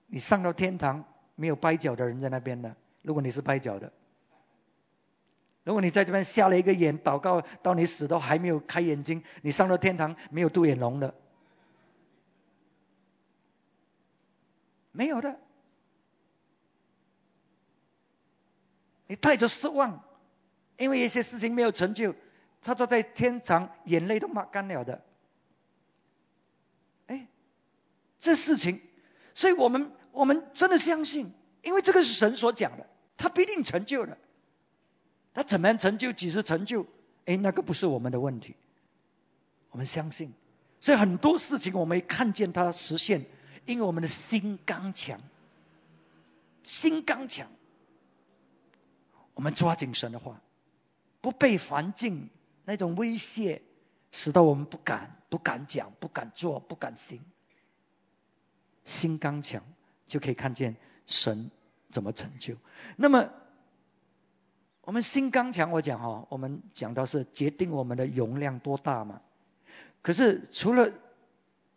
[0.07, 2.75] 你上到天堂，没有掰脚的人在那边呢。
[3.03, 3.93] 如果你是掰脚的，
[5.63, 11.13] 如果你在这边瞎了一个眼，祷告到你死都还没有开眼睛，你上了天堂没有杜眼龙的，
[14.91, 15.39] 没有的。
[19.07, 20.03] 你带着失望，
[20.77, 22.13] 因为一些事情没有成就，
[22.61, 25.01] 他坐在天堂，眼泪都抹干了的。
[27.07, 27.27] 哎，
[28.19, 28.81] 这事情，
[29.33, 34.17] 所以我们我们真的相信，因为这个是神所讲的，他必定成就的。
[35.33, 36.85] 他怎么样成就，几时成就？
[37.25, 38.55] 哎，那个不是我们的问题，
[39.71, 40.33] 我们相信。
[40.79, 43.25] 所以很多事情我们看见它实现，
[43.65, 45.21] 因为我们的心刚强，
[46.63, 47.49] 心刚强。
[49.33, 50.41] 我们抓紧神的话，
[51.21, 52.29] 不被环境
[52.65, 53.61] 那种威胁，
[54.11, 57.21] 使到我们不敢、不敢讲、不敢做、不敢行。
[58.85, 59.63] 心刚强，
[60.07, 60.75] 就可以看见
[61.07, 61.49] 神
[61.89, 62.57] 怎么成就。
[62.97, 63.31] 那么，
[64.83, 69.21] 我们心刚强，我讲哈，我们讲到是决定我们的容量多大嘛。
[70.01, 70.91] 可是除了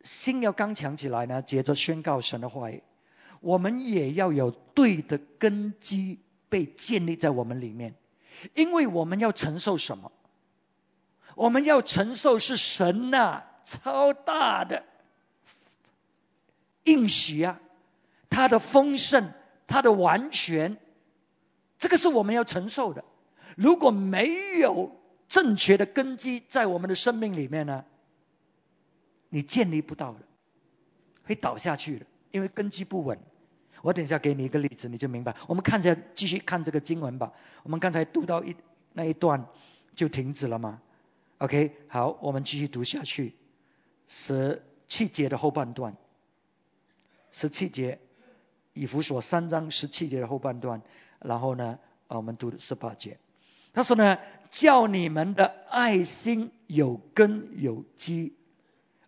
[0.03, 2.83] 心要刚强起来呢，接着宣告神的话语，
[3.41, 6.21] 我们也要有对的根基。
[6.49, 7.97] 被建立在我们里面，
[8.55, 10.13] 因为我们要承受什么？
[11.35, 14.85] 我们要承受是神呐，超大的
[16.85, 17.59] 应许啊，
[18.31, 19.33] 他的丰盛，
[19.67, 20.79] 他的完全，
[21.79, 23.05] 这个是我们要承受的。
[23.57, 24.97] 如果没有
[25.29, 27.85] 正确的根基在我们的生命里面呢，
[29.29, 30.21] 你建立不到的，
[31.25, 33.19] 会倒下去的，因为根基不稳。
[33.83, 35.37] 我等一下给你一个例子，你就明白。
[35.47, 37.33] 我们看一下，继续看这个经文吧。
[37.63, 38.57] 我们刚才读到一
[38.93, 39.47] 那一段
[39.95, 40.81] 就停止了吗
[41.39, 43.35] ？OK，好，我们继续读下去，
[44.09, 45.97] 十七节的后半段。
[47.31, 48.01] 十七节，
[48.73, 50.83] 以弗所三章十七节的后半段。
[51.21, 53.19] 然后呢，我们读的十八节。
[53.73, 54.19] 他说呢，
[54.51, 58.35] 叫你们的爱心有根有基。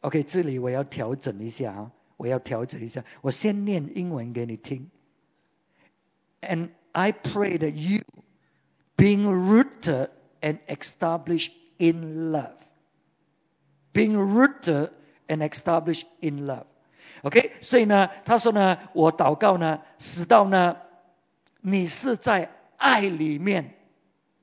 [0.00, 1.92] OK，这里我要调整一下啊。
[2.16, 4.90] 我要调整一下，我先念英文给你听。
[6.40, 8.02] And I pray that you,
[8.96, 12.56] being rooted and established in love,
[13.92, 14.90] being rooted
[15.28, 16.64] and established in love.
[17.22, 20.78] OK，所以呢，他说呢，我祷告呢，使到呢，
[21.60, 23.74] 你是在爱里面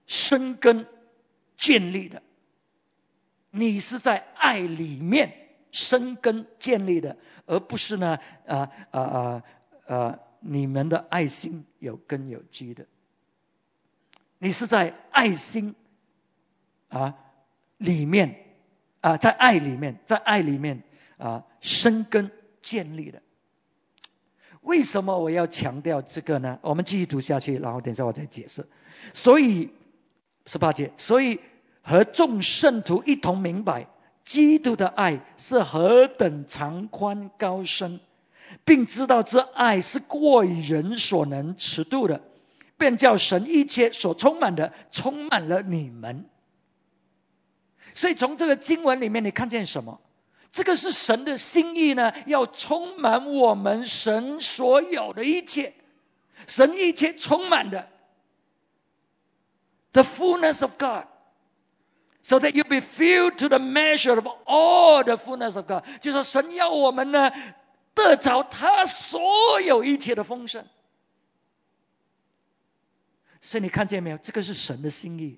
[0.05, 0.87] 生根
[1.57, 2.21] 建立的，
[3.51, 5.41] 你是在爱里面。
[5.71, 9.43] 生根建立的，而不是呢，啊啊啊
[9.87, 10.19] 啊！
[10.39, 12.85] 你们的爱心有根有基的，
[14.37, 15.75] 你是在爱心
[16.87, 17.17] 啊
[17.75, 18.45] 里面
[19.01, 20.81] 啊，在爱里面，在爱里面
[21.17, 23.21] 啊生根建立的。
[24.65, 26.59] 为什么我要强调这个呢？
[26.61, 28.67] 我们继续读下去，然后等一下我再解释。
[29.13, 29.69] 所以
[30.45, 31.39] 十八节，所以
[31.81, 33.87] 和众圣徒一同明白。
[34.23, 37.99] 基督的爱是何等长宽高深，
[38.65, 42.21] 并知道这爱是过人所能尺度的，
[42.79, 46.25] 便叫神一切所充满的充满了你们。
[47.93, 50.01] 所以从这个经文里面，你看见什么？
[50.55, 52.13] 这个是神的心意呢？
[52.27, 55.73] 要充满我们神所有的一切，
[56.47, 57.89] 神一切充满的
[59.91, 61.07] ，the fullness of God。
[62.21, 67.31] So that you be filled to the measure of all the fullness of God，就是神要我们呢
[67.93, 70.65] 得着他所有一切的丰盛。
[73.41, 74.17] 所以你看见没有？
[74.17, 75.37] 这个是神的心意。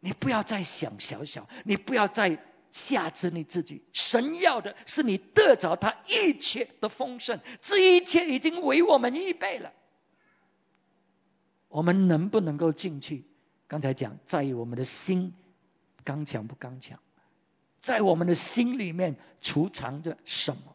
[0.00, 2.38] 你不要再想小小，你不要再
[2.78, 3.82] 吓制你自己。
[3.92, 9.72] 神要的是你得着他一切的丰盛，这一切已经为我们预备了。
[11.68, 13.24] 我们能不能够进去？
[13.66, 15.34] 刚才讲在于我们的心。
[16.04, 17.00] 刚强不刚强，
[17.82, 20.74] 在我们的心里面储藏着什么？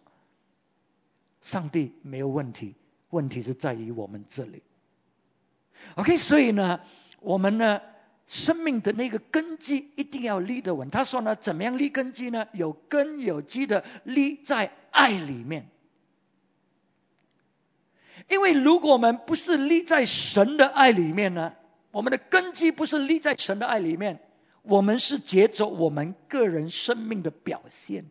[1.42, 2.76] 上帝没有问题，
[3.10, 4.62] 问题是在于我们这里。
[5.95, 6.82] OK，所以呢，
[7.20, 7.82] 我们呢，
[8.28, 10.89] 生命的那个根基一定要立得稳。
[10.89, 12.47] 他说呢，怎么样立根基呢？
[12.53, 15.69] 有根有基的立在爱里面。
[18.30, 21.53] 因为如果我们不是立在神的爱里面呢，
[21.91, 24.19] 我们的根基不是立在神的爱里面。
[24.61, 28.05] 我们是借着我们个人生命的表现，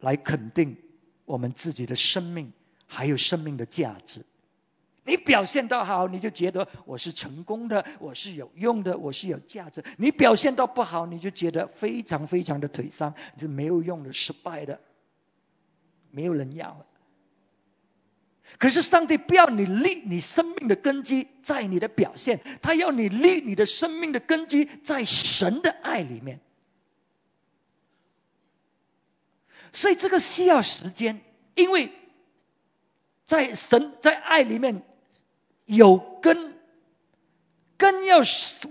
[0.00, 0.78] 来肯定
[1.26, 2.54] 我们自己的生命，
[2.86, 4.24] 还有生命的价值。
[5.08, 9.82] 你表现到好，你就觉得我是成功的，我是有用的，我是有价值。
[9.96, 14.80] 你表现到不好，你就觉得非常非常的颓丧，是没有用的，失败的，
[16.10, 16.84] 没有人要。
[18.58, 26.40] 可是上帝不要你立你生命的根基在你的表现，他要你立你的生命的根基在神的爱里面。
[29.72, 31.20] 所以这个需要时间，
[31.54, 31.92] 因为
[33.26, 34.82] 在神在爱里面
[35.68, 36.54] 有根，
[37.76, 38.20] 根要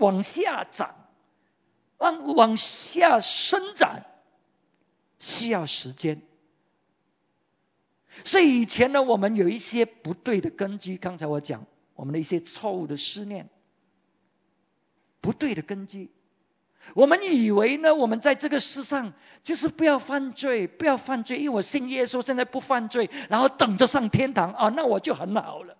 [0.00, 0.96] 往下长，
[1.96, 4.04] 往往下伸展，
[5.20, 6.20] 需要时间。
[8.24, 10.96] 所以以前呢，我们有一些不对的根基。
[10.96, 13.48] 刚才我讲我们的一些错误的思念，
[15.20, 16.10] 不对的根基。
[16.94, 19.12] 我们以为呢，我们在这个世上
[19.44, 25.77] 就是不要犯罪，不要犯罪，因为我信耶稣，现在不犯罪，然后等着上天堂啊，那我就很好了。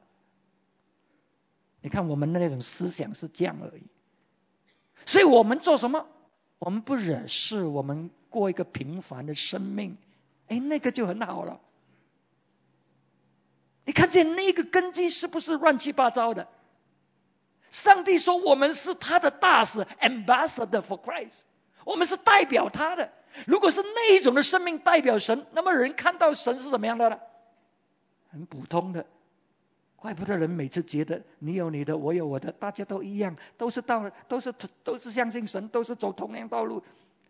[1.81, 3.83] 你看我们的那种思想是这样而已。
[5.07, 6.07] 所以我们做什么？
[6.59, 9.97] 我们不惹事，我们过一个平凡的生命，
[10.49, 11.61] 哎，那个就很好了。
[13.85, 16.49] 你看见那个根基是不是乱七八糟的？
[17.70, 21.43] 上帝说我们是他的大使，ambassador for Christ，
[21.85, 23.12] 我们是代表他的。
[23.47, 27.20] 如果是那一种的生命代表神，那么人看到神是怎么样的呢？
[28.31, 29.07] 很普通的。
[30.01, 36.82] 怪不得人每次觉得你有你的，我有我的，大家都一样，都是道，都是都是相信神，都是走同样道路。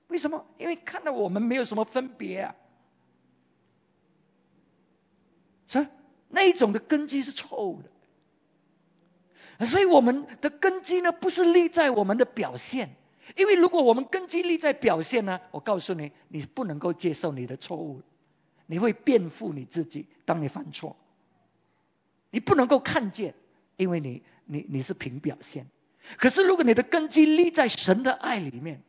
[0.09, 0.45] 为什么？
[0.59, 2.55] 因为看到我们没有什么分别啊。
[5.66, 5.87] 是。
[6.31, 7.81] 那一种的根基是错误
[9.59, 12.91] 的，所以我们的根基呢，不是立在我们的表现，
[13.35, 18.03] 因为如果我们根基立在表现呢，我告诉你，你不能够接受你的错误，
[18.66, 20.97] 你会辩护你自己，当你犯错，
[22.31, 23.35] 你不能够看见，
[23.76, 25.66] 因为你你你是凭表现，
[26.16, 28.83] 可是如果你的根基立在神的爱里面。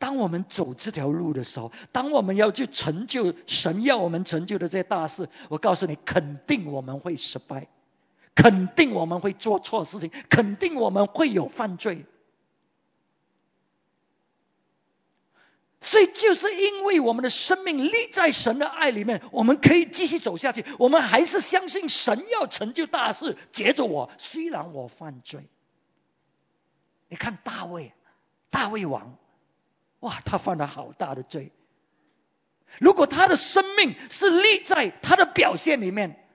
[0.00, 7.66] 当我们走这条路的时候，当我们要去成就神要我们成就的这些大事，我告诉你，肯定我们会失败，
[8.36, 12.06] 肯定我们会做错事情，肯定我们会有犯罪。
[15.80, 20.64] 所以，就是因为我们的生命立在神的爱里面，我们可以继续走下去。
[20.78, 25.48] 我们还是相信神要成就大事，接着我，虽然我犯罪。
[27.08, 27.92] 你看大卫，
[28.50, 29.16] 大卫王。
[30.00, 31.52] 哇，他犯了好大的罪。
[32.80, 36.28] 如果他的生命是立在他的表现里面，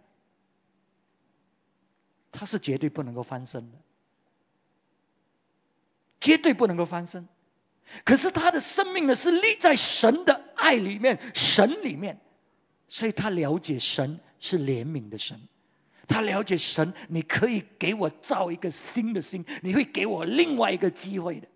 [2.31, 3.77] 他是绝对不能够翻身的，
[6.19, 7.27] 绝对不能够翻身。
[8.05, 12.19] 可是他的生命呢，是立在神的爱里面，神里面，
[12.87, 15.39] 所以他了解神是怜悯的神，
[16.07, 21.47] 他了解神，你可以给我造一个新的心，你会给我另外一个机会的。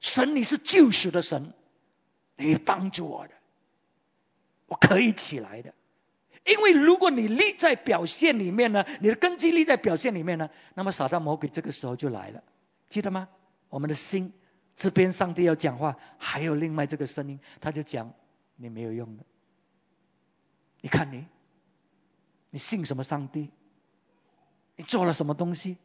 [0.00, 1.52] 神，你是救赎的神，
[2.36, 3.34] 你帮助我的，
[4.66, 5.74] 我可以起来的。
[6.44, 12.42] 因为如果你立在表现里面呢，你的根基立在表现里面呢，那么撒旦魔鬼这个时候就来了，
[12.90, 13.28] 记得吗？
[13.74, 14.32] 我们的心
[14.76, 18.14] 这边上帝要讲话，还有另外这个声音，他就讲
[18.54, 19.24] 你没有用的。
[20.80, 21.26] 你看你，
[22.50, 23.50] 你信什么上帝？
[24.76, 25.76] 你做了什么东西？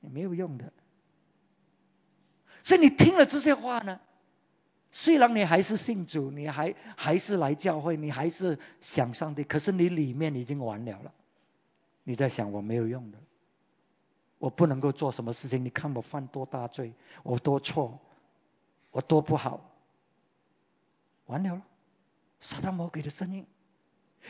[0.00, 0.72] 你没有用的。
[2.62, 4.00] 所以你听了这些话呢，
[4.90, 11.12] 虽然你还是信主，你还还是来教会，你还是想上帝，可是你里面已经完了了。
[12.04, 13.18] 你在想我没有用的，
[14.44, 15.64] 我不能够做什么事情。
[15.64, 16.92] 你看我犯多大罪，
[17.22, 17.98] 我多错，
[18.90, 19.74] 我多不好，
[21.24, 21.62] 完了了。
[22.42, 23.46] 撒旦魔鬼的声音。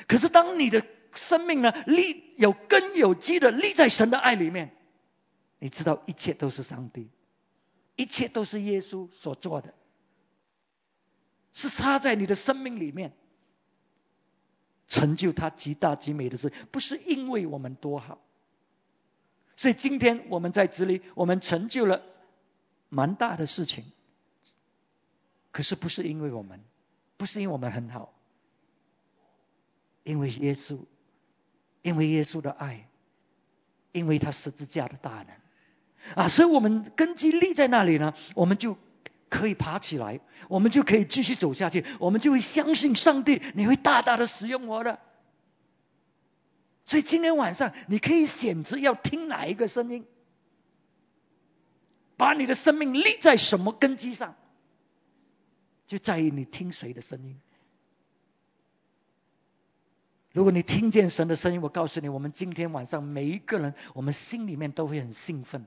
[0.06, 4.76] 可是当你的生命呢立有根有基的立在神的爱里面，
[5.58, 7.10] 你知道一切都是上帝。
[7.96, 9.74] 一切都是耶稣所做的，
[11.52, 13.16] 是他在你的生命里面
[14.86, 18.20] 成就他极大极美的事，不是因为我们多好。
[19.56, 22.02] 所以今天我们在这里，我们成就了
[22.88, 23.84] 蛮大的事情，
[25.52, 26.60] 可是不是因为我们，
[27.16, 28.12] 不是因为我们很好，
[30.02, 30.78] 因为耶稣，
[31.82, 32.88] 因为耶稣的爱，
[33.92, 36.24] 因为他十字架的大能。
[36.24, 38.76] 啊，所以我们根基立在那里呢，我们就
[39.30, 44.98] 可以爬起来，我们就可以继续走下去，我们就会相信上帝，你会大大的使用我的。
[46.86, 50.04] 所以今天晚上你可以选择要听哪一个声音，
[52.16, 54.36] 把你的生命立在什么根基上，
[55.86, 57.40] 就在于你听谁的声音。
[60.32, 65.64] 如果你听见神的声音，我告诉你，我们今天晚上每一个人，我们心里面都会很兴奋。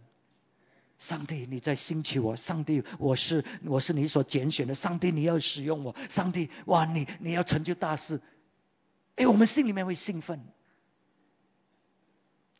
[0.99, 2.36] 上帝，你在兴起我。
[2.36, 4.76] 上帝，我是我是你所拣选的。
[4.76, 5.95] 上帝，你要使用我。
[6.09, 8.20] 上帝，哇，你你要成就大事。
[9.15, 10.45] 哎，我们心里面会兴奋，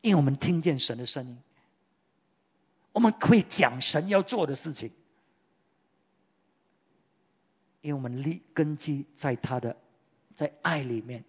[0.08, 1.38] 因为我们听见神的声音，
[2.94, 4.94] 我们会讲神要做的事情，
[7.82, 9.76] 因为我们立根基在他的
[10.38, 11.26] 在爱里面。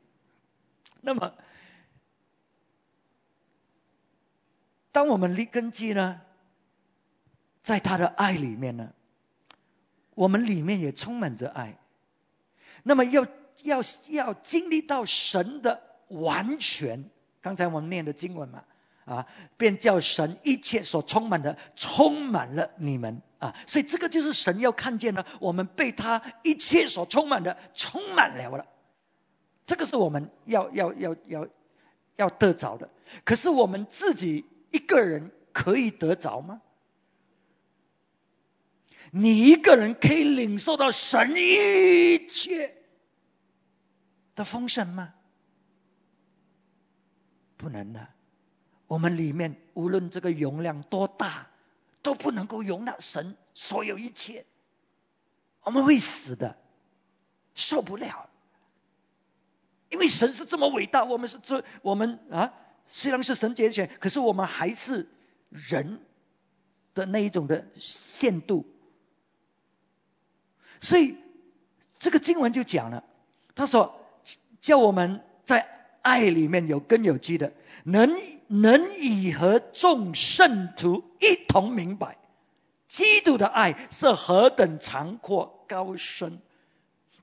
[1.00, 1.34] 那么，
[4.92, 6.20] 当我们立根基呢，
[7.64, 8.92] 在他的爱里面呢，
[10.14, 11.76] 我们里面也充满着爱。
[12.84, 13.26] 那么要。
[13.64, 17.10] 要要经历到神的完全，
[17.48, 18.64] 刚才我们念的经文嘛，
[19.06, 19.26] 啊，
[19.56, 28.66] 便叫神一切所充满的充满了你们啊，所以这个就是神要看见呢，我们被他一切所充满的充满了了，
[29.64, 31.48] 这个是我们要要要要
[32.16, 32.90] 要得着的。
[33.24, 36.60] 可是我们自己一个人可以得着吗？
[39.10, 42.74] 你一个人可以领受到神一切？
[44.34, 45.14] 的丰盛吗？
[47.58, 48.08] 不能的。
[48.86, 51.48] 我们里面无论这个容量多大，
[52.00, 54.46] 都不能够容纳神所有一切。
[55.62, 56.56] 我们会死的，
[57.54, 58.30] 受不了。
[59.90, 62.54] 因为神是这么伟大，我们是这我们啊，
[62.86, 65.06] 虽然是神拣选，可是我们还是
[65.50, 66.00] 人
[66.94, 68.64] 的那一种的限度。
[70.80, 71.18] 所以
[71.98, 73.04] 这个经文就讲了，
[73.54, 73.96] 他说。
[74.60, 77.52] 叫我们在爱里面有根有基的，
[77.84, 82.18] 能能以和众圣徒一同明白，
[82.86, 86.40] 基督的爱是何等长阔高深，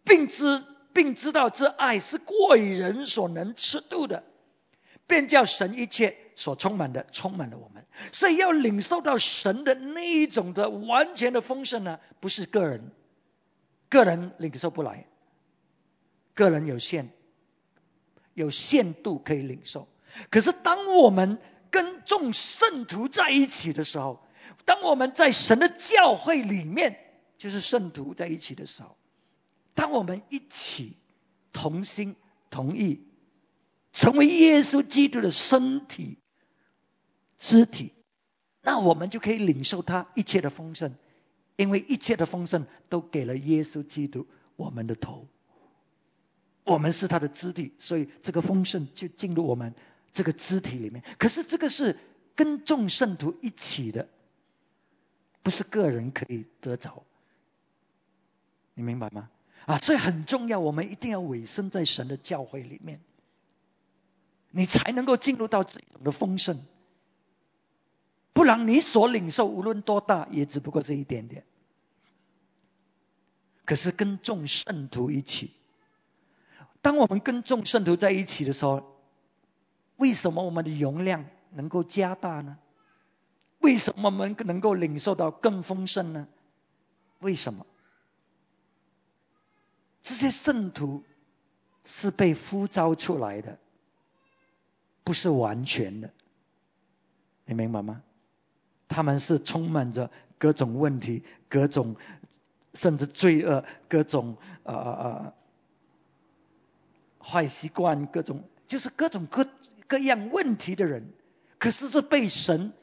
[0.03, 0.63] 并知
[0.93, 4.23] 并知道这爱是过于人所能吃度的，
[5.07, 7.85] 便叫神一切所充满的充满了我们。
[8.11, 12.91] 所以要领受到神的那一种的完全的丰盛呢，不是个人，
[13.89, 15.07] 个人领受不来，
[16.33, 17.09] 个人有限。
[18.35, 19.87] 有限度可以领受，
[20.29, 21.39] 可是当我们
[21.71, 24.23] 跟众圣徒在一起的时候，
[24.65, 26.99] 当我们在神的教会里面，
[27.37, 28.97] 就是圣徒在一起的时候，
[29.73, 30.97] 当我们一起
[31.53, 32.15] 同心
[32.49, 33.07] 同意，
[33.93, 36.17] 成为耶稣基督的身体
[37.37, 37.93] 肢体，
[38.61, 40.95] 那我们就可以领受他一切的丰盛，
[41.55, 44.27] 因为一切的丰盛都给了耶稣基督
[44.57, 45.29] 我们的头。
[46.65, 49.75] 我们是他的肢体，所以这个丰盛就进入我们
[50.13, 51.03] 这个肢体里面。
[51.19, 51.95] 可是这个是
[52.35, 54.09] 跟众圣徒一起的，
[55.43, 57.03] 不是个人可以得着。
[58.73, 59.29] 你明白吗？
[59.67, 62.99] 啊，所以很重要，我们一定要委身在神的教会里面，
[64.49, 66.63] 你才能够进入到这种的丰盛。
[68.33, 71.45] 不然你所领受无论多大，也只不过是一点点。
[73.65, 75.51] 可是跟众圣徒一起。
[76.85, 78.95] 当我们跟众圣徒在一起的时候，
[79.95, 82.59] 为什么我们的容量能够加大呢？
[83.57, 86.27] 为什么我们能够领受到更丰盛呢？
[87.17, 87.65] 为什么？
[90.03, 91.01] 这些圣徒
[91.85, 93.57] 是被呼召出来的，
[95.03, 96.11] 不是完全的，
[97.45, 98.03] 你明白吗？
[98.87, 101.95] 他们是充满着各种问题、各种
[102.75, 105.33] 甚至罪恶、各种呃呃。
[107.25, 109.47] 坏习惯，各种就是各种各
[109.87, 111.13] 各样问题的人，
[111.57, 112.73] 可是是被神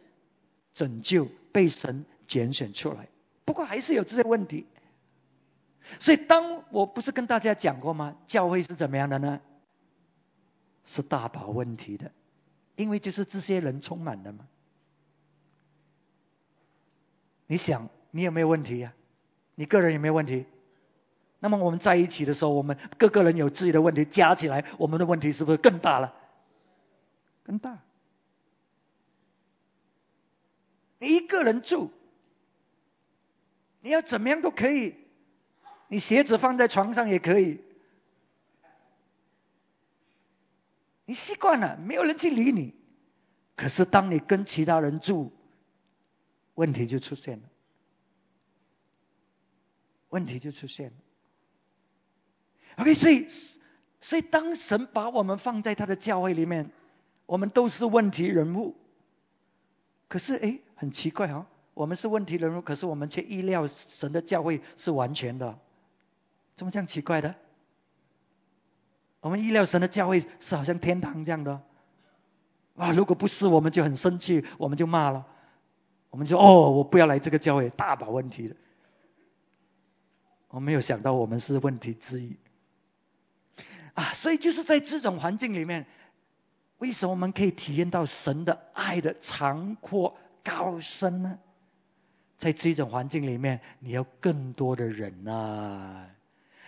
[0.75, 3.09] 拯救、被神拣选出来。
[3.45, 4.67] 不过还是有这些问题。
[5.99, 8.17] 所以，当我不是跟大家讲过吗？
[8.27, 9.41] 教会是怎么样的呢？
[10.85, 12.13] 是大把问题的，
[12.77, 14.49] 因为就是这些人充满的嘛。
[17.47, 18.95] 你想，你有没有问题呀？
[19.55, 20.47] 你个人有没有问题？
[21.43, 26.15] 那么我们在一起的时候，我们各个人有自己的问题，加起来，我们的问题是不是更大了？
[27.43, 27.81] 更大。
[31.01, 31.91] 你一个人住，
[33.81, 34.95] 你要怎么样都可以，
[35.89, 37.61] 你鞋子放在床上也可以，
[41.07, 42.73] 你习惯了，没有人去理你。
[43.57, 45.33] 可是当你跟其他人住，
[46.55, 47.49] 问题就出现了，
[50.09, 50.97] 问题就出现了。
[52.77, 53.27] OK，所以，
[54.01, 56.71] 所以当神把我们放在他的教会里面，
[57.27, 58.75] 我们都是问题人物。
[60.09, 65.59] 可是，哎，很奇怪哦，我们是问题人物，可是我们却意料神的教会是完全的，
[66.57, 67.35] 怎么这样奇怪的？
[69.21, 71.63] 我们意料神的教会是好像天堂这样的，
[72.75, 75.27] 哇，如果不是，我们就很生气，我们就骂了，
[76.11, 78.57] 我们就哦，我不要来这个教会，大把问题的。
[80.49, 82.37] 我没有想到我们是问题之一。
[83.95, 85.87] 啊，所以就是在这种环境里面，
[86.79, 91.39] 为什么我们可以体验到神的爱的长阔高深呢？
[92.39, 96.15] 在这种环境里面，你要更多的忍耐，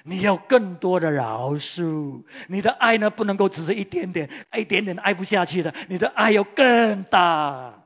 [0.04, 7.82] 你要更多的饶恕，你的爱呢不能够只是一点点，一点点爱不下去的，你的爱要更大。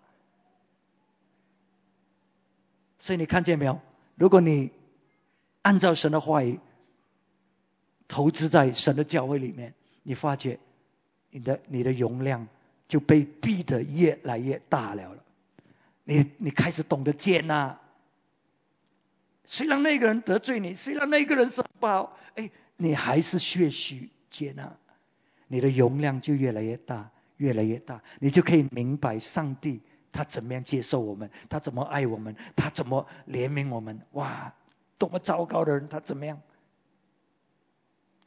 [2.98, 3.80] 所以你看见没有？
[4.16, 4.70] 如果你
[5.62, 6.60] 按照神的话语
[8.08, 10.58] 投资在神的教会里面，你发觉
[11.30, 12.48] 你的你的容量
[12.88, 15.16] 就被逼得越来越大了。
[16.04, 17.78] 你你开始懂得接纳，
[19.44, 24.74] 虽然那个人得罪你，虽然那个人是不好，哎，你还是学习接纳，
[25.46, 29.82] 你的容量就越来越大，越来越大，你就可以明白上帝
[30.12, 34.54] 他怎么样接受我们，他怎么爱我们，他怎么怜悯我们，哇，
[34.96, 36.40] 多么糟糕的人，他怎么样？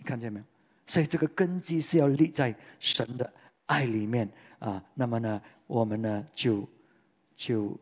[0.04, 0.46] 看见没有？
[0.88, 3.34] 所以这个根基是要立在神的
[3.66, 4.30] 爱里面
[4.60, 4.84] 啊。
[4.94, 6.68] 那么呢，我们呢就。
[7.34, 7.80] 就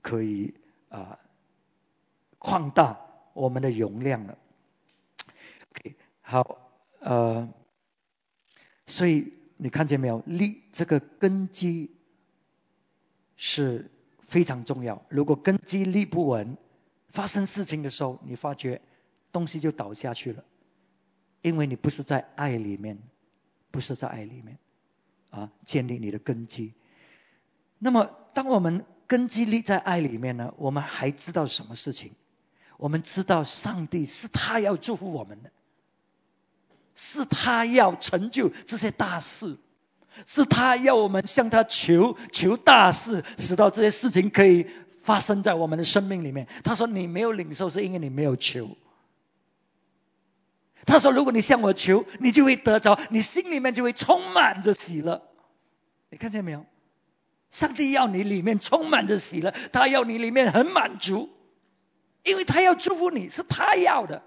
[0.00, 0.54] 可以
[0.88, 1.18] 啊
[2.38, 2.98] 扩大
[3.34, 4.38] 我们的容量了。
[6.22, 6.70] 好，
[7.00, 7.52] 呃，
[8.86, 10.22] 所以你看见没有？
[10.24, 11.90] 立这个根基
[13.36, 13.90] 是
[14.20, 15.04] 非常重要。
[15.10, 16.56] 如果根基立不稳，
[17.08, 18.80] 发生事情的时候，你发觉
[19.32, 20.44] 东西就倒下去了，
[21.48, 22.98] 因为你不是在爱里面，
[23.70, 24.58] 不是在爱里面
[25.30, 26.72] 啊，建立你的根基。
[27.78, 32.12] 那么，当我们根基立在爱里面呢，我们还知道什么事情？
[32.76, 35.50] 我们知道上帝是他要祝福我们的，
[36.94, 39.56] 是他要成就这些大事，
[40.26, 44.66] 是他要我们向他求求大事，使到这些事情可以
[45.02, 46.46] 发生在我们的生命里面。
[46.62, 48.76] 他说：“你没有领受，是因为你没有求。”
[50.86, 55.28] 他说：“如果你向我求，你就会得着，你心里面就会充满着喜乐。”
[56.10, 56.64] 你看见没有？
[57.50, 61.30] 上帝要你里面充满着喜乐，他要你里面很满足，
[62.22, 64.22] 因为他要祝福你，是他要的。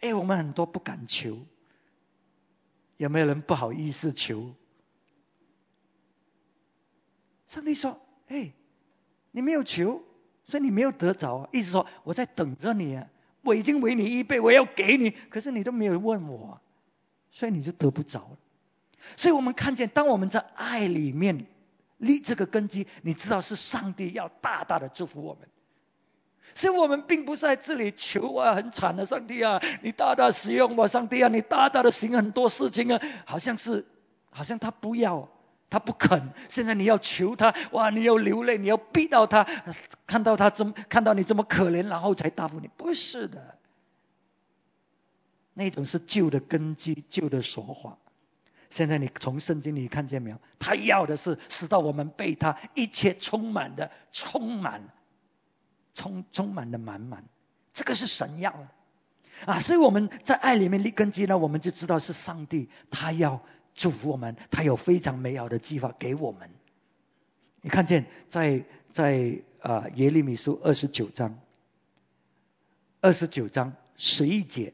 [0.00, 1.38] 哎，我们很多不敢求，
[2.96, 4.54] 有没有人不好意思求？
[7.48, 8.52] 上帝说：“哎，
[9.30, 10.02] 你没有求，
[10.44, 11.48] 所以你没有得着。
[11.52, 13.06] 意思说我在等着你啊，
[13.42, 16.60] 我已经为你预备，我要给你，可是你都没有问我，
[17.30, 18.36] 所以你就得不着了。”
[19.16, 21.46] 所以我们看见，当我们在爱里面
[21.96, 25.48] 立这个根基，你知道是上帝要大大的祝福我们。
[26.54, 33.86] 所以我们并不是在这里求啊，很惨的上帝啊，你大大使用我，上帝啊，你大大的行很多事情啊，好像是，
[34.30, 35.28] 好像他不要，
[35.70, 36.32] 他不肯。
[36.48, 39.46] 现在你要求他，哇，你要流泪，你要逼到他，
[40.06, 43.56] 看到他这么，看到你这么可怜，然后才答复你，不是的。
[45.54, 47.98] 那种是旧的根基，旧的说话。
[48.70, 50.36] 现在你从圣经里看见没有？
[50.58, 54.88] 他要的是使到我们被他一切充满的充满，
[55.94, 57.24] 充充满的满满。
[57.72, 58.68] 这个是神要的
[59.46, 59.60] 啊！
[59.60, 63.42] 所以我们在爱里面立根基呢，我们就知道是上帝他要
[63.74, 66.50] 祝福我们，他有非常美好的计划给我们。
[67.62, 71.38] 你看见在在啊耶利米书二十九章
[73.00, 74.72] 二十九章十一节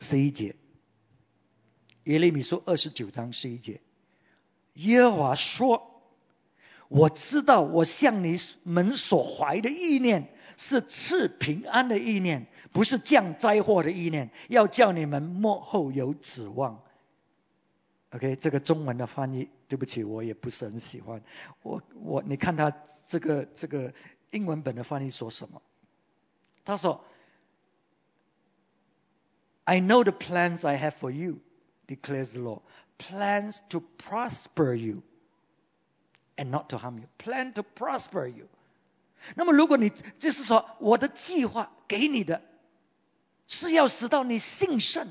[0.00, 0.54] 十一节。
[2.04, 3.80] 耶利米书二十九章十一节，
[4.74, 6.02] 耶和华说
[6.88, 10.28] ：“我知道我向你们所怀的意念
[10.58, 16.82] 是赐平安的意念，不是降灾祸的意念，要叫你们幕后有指望。”
[18.14, 21.22] OK，这个中文的翻译，对不起，我也不是很喜欢。
[21.62, 22.70] 我我，你看他
[23.06, 23.92] 这个这个
[24.30, 25.60] 英文本的翻译说什么？
[26.64, 27.04] 他说
[29.64, 31.40] ：“I know the plans I have for you。”
[31.86, 32.62] declares the Lord,
[32.96, 35.02] plans to prosper you
[36.36, 37.08] and not to harm you.
[37.18, 38.46] Plan to prosper you.
[39.34, 42.40] 那么，如果你就是说，我的计划给你的，
[43.48, 45.08] 是要使到你兴盛，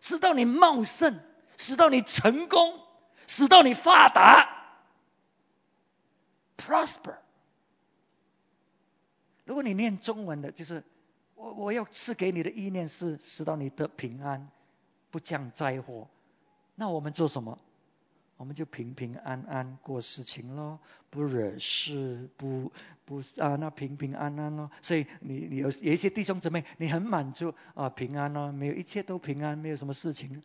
[0.00, 1.18] 使到你茂盛，
[1.56, 2.78] 使到你成功，
[3.26, 4.48] 使到你发达
[6.56, 7.16] ，prosper。
[9.44, 10.84] 如果你念中文的，就是
[11.34, 14.48] 我我要赐给你的意念是使到你得平安。
[15.10, 16.08] 不降灾祸，
[16.74, 17.58] 那我们做什么？
[18.38, 20.80] 我们就平平安安过事情咯，
[21.10, 22.72] 不惹事，不
[23.04, 24.70] 不啊，那平平安安咯。
[24.80, 30.42] 所以你你有有一些弟兄姊妹，你很满足啊，平安咯，没有一切都平安，没有什么事情。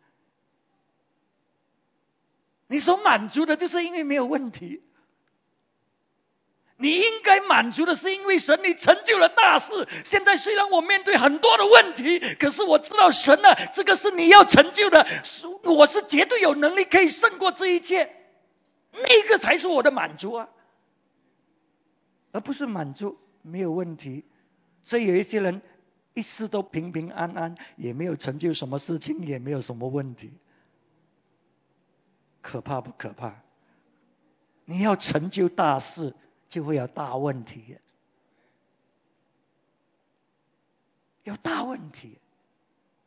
[2.68, 4.82] 你所满足的就是因为没有问题。
[6.80, 9.88] 你应该满足的是，因为神你成就了大事。
[10.04, 15.04] 现在虽然我面对很多的问题，可是我知道神呢，这个是你要成就的，
[15.64, 18.14] 我是绝对有能力可以胜过这一切，
[18.92, 20.48] 那个才是我的满足啊，
[22.30, 24.24] 而不是满足没有问题。
[24.84, 25.62] 所以有一些人
[26.14, 30.30] 一世都平平安安，也没有成就什么事情，也没有什么问题，
[32.48, 33.34] 可怕不可怕？
[34.64, 36.14] 你要成就大事。
[36.48, 37.76] 就会有大问题，
[41.24, 42.16] 有大问题。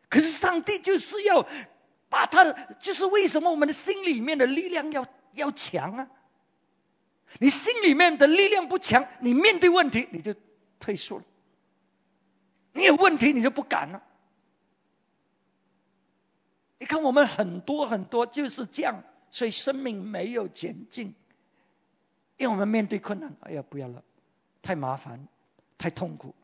[0.10, 1.48] 可是上帝就是要
[2.08, 6.08] 把他的，就是为什么我们的心里面的力量要要强啊？
[7.39, 10.36] 你心里面的力量不强，你面对问题你就
[10.80, 11.26] 退缩了。
[12.74, 14.04] 你有问题你就不敢了。
[16.78, 21.15] 你看我们很多很多就是这样，所以生命没有前进。
[22.38, 24.03] 因为我们面对困难，哎呀，不要了，
[24.61, 25.27] 太麻烦，
[25.77, 26.36] 太痛苦。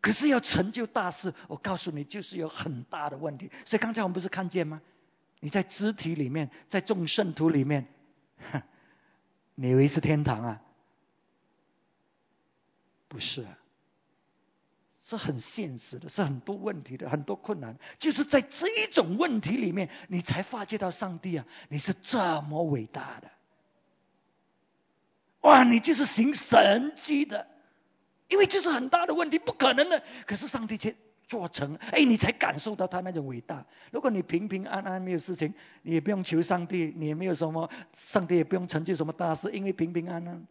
[0.00, 3.50] 可是要成就大事，我告诉你，就是有很大的问题。
[3.64, 4.82] 所以刚才我们不是看见吗？
[5.40, 7.86] 你在肢体里面，在众圣徒里面，
[9.54, 10.62] 你以为是天堂啊？
[13.08, 13.58] 不是啊，
[15.08, 17.78] 是很现实的，是很多问题的，很多困难。
[17.96, 23.30] 就是在这一种问题里面，你才发觉到上帝啊，你是这么伟大的。
[25.42, 27.46] 哇，你就是行神迹的，
[28.26, 30.02] 因为这是很大的问题，不可能的。
[30.26, 30.96] 可是上帝却
[31.28, 33.64] 做成，哎，你才感受到他那种伟大。
[33.92, 40.48] 如果你平平安安没有事情，你也不用求上帝，你也没有什么，上帝也不用成就什么大事，因为平平安安。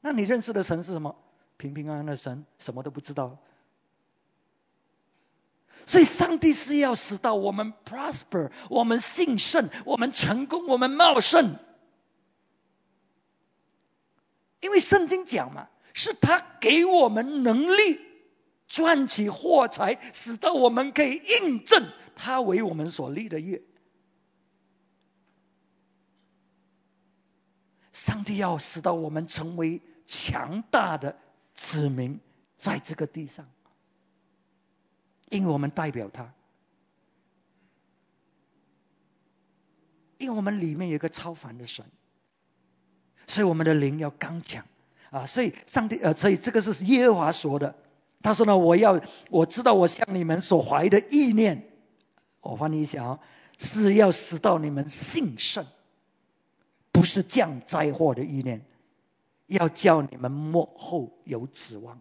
[0.00, 1.16] 那你认识的神是什么？
[1.56, 3.38] 平平安安的神，什么都不知道。
[5.86, 11.58] 所以上帝是要使到我们 prosper，我们兴盛，我们成功，我们茂盛。
[14.60, 18.00] 因为圣经讲嘛，是他给我们能力
[18.66, 23.62] 赚取货财，使到我们可以印证他为我们所立的约。
[27.92, 31.16] 上帝要使到我们成为强大的
[31.56, 32.20] 子民，
[32.56, 33.48] 在这个地上，
[35.28, 36.32] 因为我们代表他，
[40.18, 41.84] 因为我们里面有一个超凡的神。
[43.28, 44.64] 所以我们的灵要刚强
[45.10, 45.26] 啊！
[45.26, 47.74] 所以上帝呃，所以这个是耶和华说的。
[48.22, 51.68] 他说呢，我要我知道我向你们所怀的意念，
[52.40, 53.20] 我翻译一下啊，
[53.58, 55.66] 是要使到你们兴盛，
[56.92, 58.64] 不是降灾祸的意念，
[59.46, 62.00] 要叫你们幕后有指望，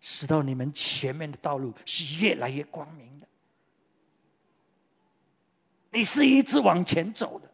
[0.00, 3.28] 使到你们前面的道路是越来越光明的。
[5.90, 7.50] 你是一直往前走的。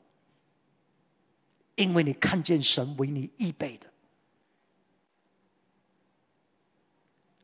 [1.74, 3.86] 因为你看见神为你预备的，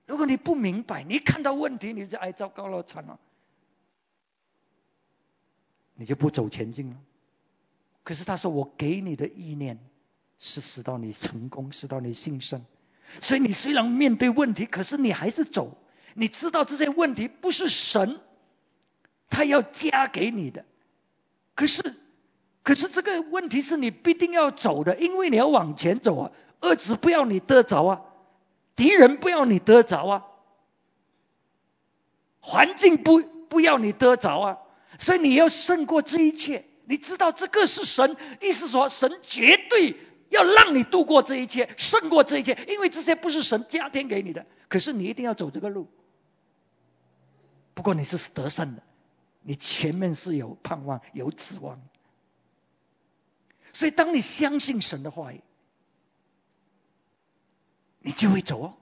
[0.07, 3.21] 如果你不明白，你看到问题，你就哎糟糕了，惨了，
[5.95, 7.01] 你就不走前进了。
[8.03, 9.79] 可是他说：“我给你的意念
[10.45, 12.65] 是使到你成功，使到你兴盛。
[13.23, 15.79] 所以你虽然面对问题，可是你还是走。
[16.13, 18.21] 你知道这些问题不是神
[19.31, 20.65] 他要加给你的，
[21.55, 21.97] 可是。”
[22.65, 26.33] 可是这个问题是你必定要走的，因为你要往前走啊！
[26.61, 28.01] 恶子不要你得着啊，
[28.75, 30.25] 敌人不要你得着啊，
[32.41, 34.59] 环境不不要你得着啊，
[34.99, 36.65] 所以你要胜过这一切。
[36.87, 44.47] 你知道这个是神，意思说神绝对要让你度过这一切，胜过这一切，因为这些不是神加添给你的。
[44.69, 45.89] 可是你一定要走这个路。
[47.75, 48.83] 不过你是得胜的，
[49.43, 51.81] 你前面是有盼望、有指望。
[53.73, 55.41] 所以，当你相信神的话语，
[57.99, 58.75] 你就会走哦，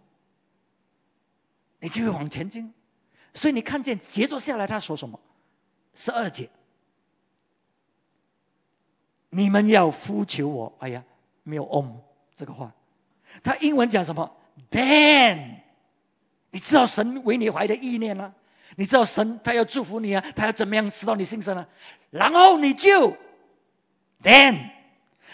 [1.81, 2.75] 你就会往前进。
[3.33, 5.19] 所以，你看见杰作下来，他说什么？
[5.95, 6.51] 十二节，
[9.31, 10.77] 你们要呼求我。
[10.81, 11.05] 哎呀，
[11.43, 12.01] 没有 “om”
[12.35, 12.75] 这个话。
[13.43, 14.37] 他英文讲什么
[14.71, 15.57] ？Then，
[16.51, 18.35] 你知道神为你怀的意念吗？
[18.77, 21.67] 你知道神他要祝福你啊，他要怎么样使到你心生呢？
[22.11, 23.17] 然后你就
[24.23, 24.71] Then。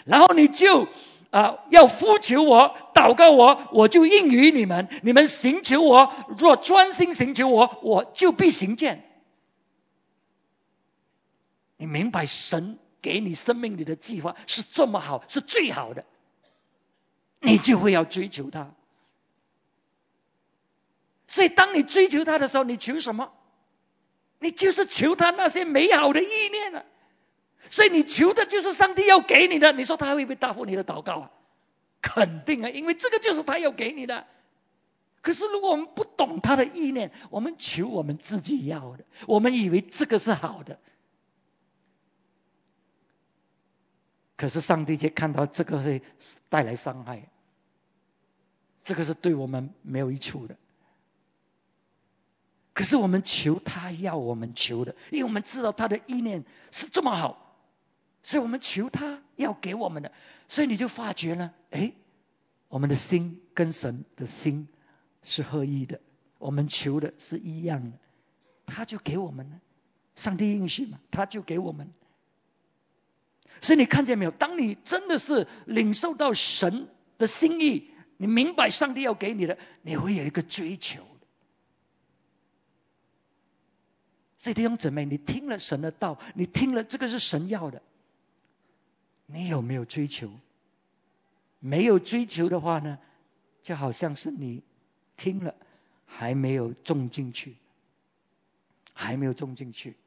[0.05, 0.87] 然后你就
[1.29, 4.87] 啊要呼求我，祷告我，我就应允你们。
[5.03, 9.03] 你们寻求我，若专心寻求我，我就必行见。
[11.77, 16.05] 你明白神给你生命里的计划是这么好，是最好的，
[17.39, 18.71] 你就会要追求他。
[21.27, 23.31] 所以当你追求他的时候，你求什么？
[24.39, 26.83] 你就是求他那些美好的意念啊。
[27.69, 29.73] 所以你求的就是上帝要给你的。
[29.73, 31.31] 你说他会不会答复你的祷告啊？
[32.01, 34.25] 肯定啊，因为这个就是他要给你的。
[35.21, 40.79] 可是如果我们不懂他的意念，我们求我们自己要的，我们以为这个是好的，
[44.39, 46.01] 可是上帝却看到这个会
[46.47, 47.27] 带来伤害，
[48.85, 50.55] 这个是对我们没有益处的。
[52.71, 57.53] 可是我们求他要我们求的，因为我们知道他的意念是这么好，
[58.23, 60.13] 所以我们求他要给我们的。
[60.47, 61.91] 所以你就发觉呢，哎，
[62.69, 64.69] 我们的心跟神的心
[65.21, 65.99] 是合一的，
[66.37, 67.97] 我们求的是一样的，
[68.65, 69.59] 他就给我们了。
[70.15, 71.91] 上帝应许嘛，他就给我们。
[73.61, 74.31] 所以你看见没有？
[74.31, 76.87] 当你真的是领受到神
[77.17, 81.01] 的心意，你明白上帝要给你的，你会有一个追求。
[84.37, 87.81] 所以弟兄姊妹，你听了神的道，你听了这个是神要的，
[89.25, 90.31] 你有没有追求？
[91.59, 92.99] 没有追求的话呢，
[93.63, 94.63] 就好像是你
[95.17, 95.53] 听了
[96.05, 97.57] 还没有种进去，
[98.93, 99.97] 还没有种进去。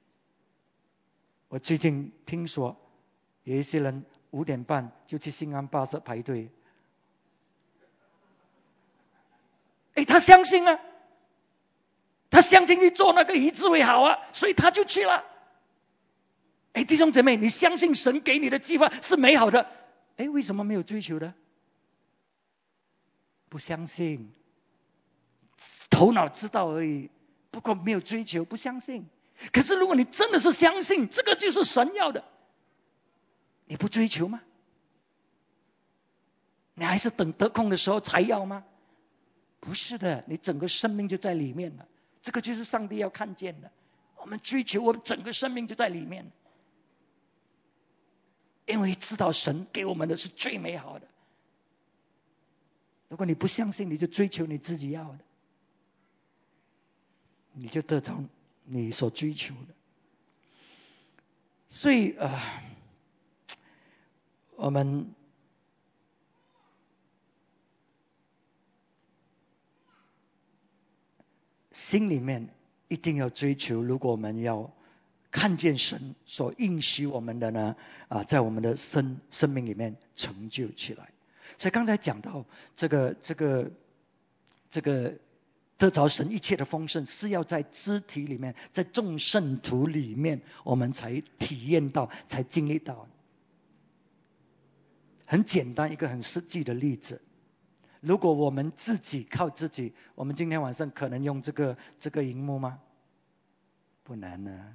[1.48, 2.80] 我最近听说
[3.44, 6.50] 有一些人五点半就去新安巴士排队，
[9.94, 10.80] 哎，他相信啊。
[12.30, 15.22] 他相信去做那个仪式会好啊，所以他就去了。
[16.72, 19.66] 哎，弟兄姐妹，你相信神给你的计划是美好的？
[20.16, 21.34] 哎，为什么没有追求的？
[23.50, 24.32] 不相信，
[25.90, 27.10] 头脑知道而已，
[27.50, 29.06] 不过没有追求，不相信。
[29.52, 32.24] 可是如果你真的是相信，这个就是神要的，
[33.72, 34.42] 你不追求吗？
[36.74, 38.66] 你还是等得空的时候才要吗？
[39.60, 41.88] 不是的，你整个生命就在里面了。
[42.20, 43.72] 这个就是上帝要看见的，
[44.16, 46.30] 我们追求，我们整个生命就在里面，
[48.66, 51.08] 因为知道神给我们的是最美好的。
[53.08, 55.18] 如果你不相信，你就追求你自己要的，
[57.54, 58.22] 你就得到
[58.64, 59.74] 你所追求的。
[61.70, 62.62] 所以啊，
[64.62, 65.12] 我们。
[71.72, 72.48] 心里面
[72.88, 74.72] 一定要追求，如果我们要
[75.30, 77.76] 看见神所应许我们的呢，
[78.08, 81.10] 啊，在我们的生生命里面成就起来。
[81.58, 82.46] 所以刚才讲到
[82.76, 83.72] 这个这个
[84.70, 85.18] 这个
[85.76, 93.06] 得着神一切的丰盛，是要在肢体里面，在众圣徒里面，我们才体验到，才经历到。
[95.32, 97.22] 很简单，一个很实际的例子。
[98.02, 102.80] 如果我们自己靠自己，我们今天晚上可能用这个这个荧幕吗？
[104.02, 104.74] 不难呢，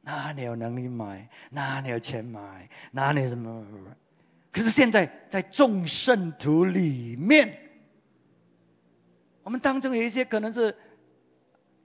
[0.00, 1.28] 哪里有能力买？
[1.50, 2.70] 哪里有钱买？
[2.92, 3.62] 哪里什么？
[4.52, 7.58] 可是现在在众圣徒里面，
[9.42, 10.78] 我们当中有一些可能是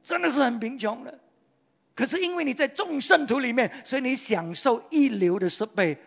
[0.03, 1.19] 真的是很贫穷的，
[1.95, 5.97] 可是因为你在众圣徒里面，所以你享受一流的设备，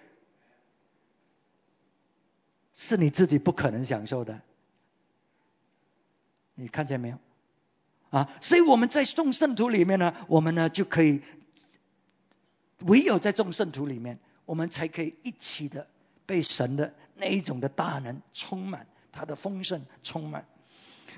[2.75, 4.41] 是你自己不可能享受的。
[6.55, 7.19] 你看见没有？
[8.11, 11.23] 啊，所以我们在众圣徒里面呢，我们呢就可以，
[12.81, 15.87] 唯有在众圣徒里面，我们才可以一起的
[16.27, 20.47] 被神的那一种的大能充满，他的丰盛充满。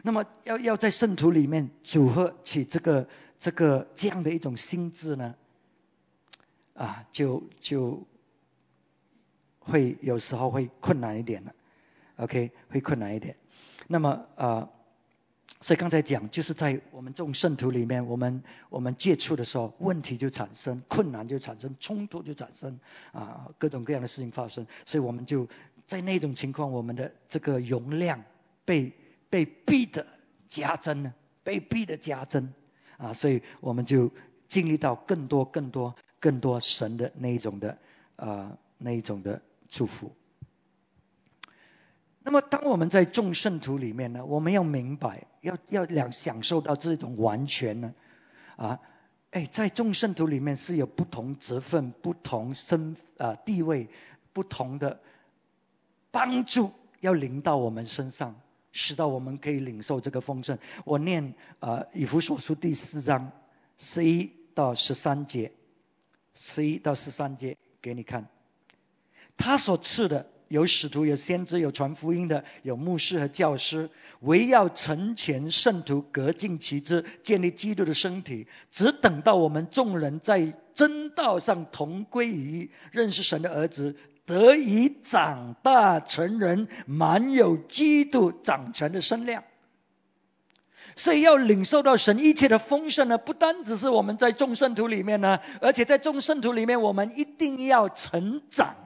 [0.03, 3.09] 那么要要在圣徒里面组合起这个
[3.41, 5.35] 这个这样的一种心智呢，
[6.75, 8.07] 啊，就就
[9.65, 11.55] 会有时候会困难一点的。
[12.17, 13.37] OK，会困难一点。
[13.89, 14.71] 那么啊。
[15.61, 22.79] 所以刚才讲，就是在我们这种圣徒里面，我们我们接触的时候，问题就产生，困难就产生，冲突就产生，
[23.13, 24.67] 啊，各种各样的事情发生。
[24.85, 25.49] 所以我们就
[25.87, 28.25] 在那种情况，我们的这个容量
[28.67, 28.93] 被
[29.31, 30.07] 被逼的
[30.49, 32.53] 加增呢，被逼的加增，
[32.99, 34.11] 啊，所以我们就
[34.49, 37.79] 经历到更多、更多、更多神的那一种的
[38.17, 39.41] 啊那一种的
[39.75, 40.15] 祝福。
[42.23, 47.93] 那么，当我们在众圣徒里面呢，我们要明白，要要两享受到这种完全呢，
[48.55, 48.81] 啊，
[49.33, 53.89] 哎，在众圣徒里面是有不同职分、不同身啊地位、
[54.33, 55.01] 不同的
[56.13, 56.71] 帮助
[57.01, 60.59] 要临到我们身上，使到我们可以领受这个丰盛。
[60.85, 63.33] 我念啊以弗所书第四章
[63.77, 65.51] 十一到十三节，
[66.35, 68.29] 十一到十三节给你看，
[69.37, 70.27] 他所赐的。
[70.49, 78.47] 有使徒，有先知，有传福音的，有牧师和教师，唯要成全圣徒，各尽其职，建立基督的身体。
[78.71, 89.43] 只等到我们众人在真道上同归于一，认识神的儿子，得以长大成人，满有基督长成的身量。
[90.95, 98.77] 所以要领受到神一切的丰盛呢，不单只是我们在众圣徒里面呢，而且在众圣徒里面，我们一定要成长。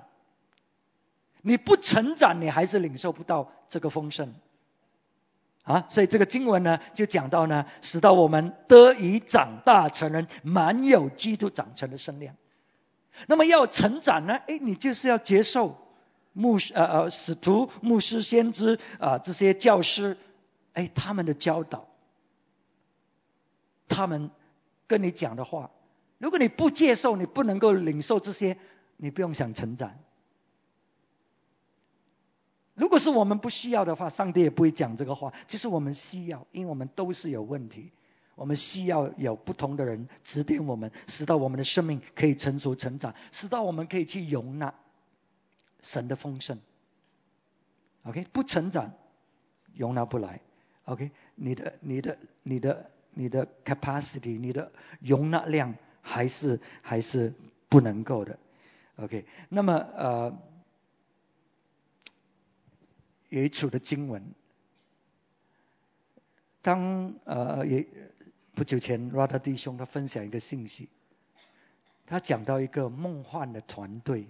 [1.42, 4.34] 你不成长，你还是领受不到这个丰盛
[5.62, 5.86] 啊！
[5.88, 12.34] 所以这个经文呢，就讲到呢，使到我们得以长大成人，满有基督长成的身量。
[13.26, 15.76] 那么要成长呢，哎，你就是要接受
[16.32, 20.16] 牧师呃呃使徒、牧师、先知啊这些教师，
[20.72, 21.86] 哎他们的教导。
[23.88, 24.30] 他们
[24.86, 25.70] 跟你讲的话，
[26.18, 28.58] 如果你不接受，你不能够领受这些，
[28.96, 29.94] 你不用想成长。
[32.78, 35.34] 如果是我们不需要的话，上帝也不会讲这个话。
[35.46, 37.90] 就是我们需要，因为我们都是有问题，
[38.36, 44.74] 我们需要有不同的人指点我们，使到我们的生命可以成熟成长，使到我们可以去容纳
[45.82, 46.58] 神的丰盛。
[48.04, 48.92] OK，不成长，
[49.74, 50.40] 容纳不来。
[50.84, 52.90] OK，你的、你的、你的。
[53.14, 54.70] 你的 capacity，你的
[55.00, 57.34] 容纳量还是还是
[57.68, 58.38] 不能够的
[58.94, 59.24] ，OK？
[59.48, 60.38] 那么呃，
[63.28, 64.22] 有一处的经文，
[66.62, 67.86] 当呃也
[68.54, 70.88] 不久前 r a d a 弟兄他分享一个信息，
[72.06, 74.26] 他讲到一个梦幻的团队，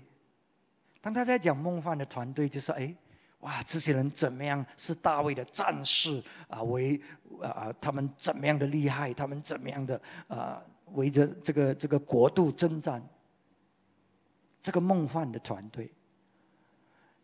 [1.01, 2.95] 当他在讲梦幻的团队，就说哎。
[3.41, 4.67] 哇，这些人怎么样？
[4.77, 7.01] 是大卫的战士啊，为
[7.41, 9.15] 啊他们怎么样的厉害？
[9.15, 13.09] 他们怎么样的啊围着这个这个国度征战？
[14.61, 15.93] 这个梦幻的团队。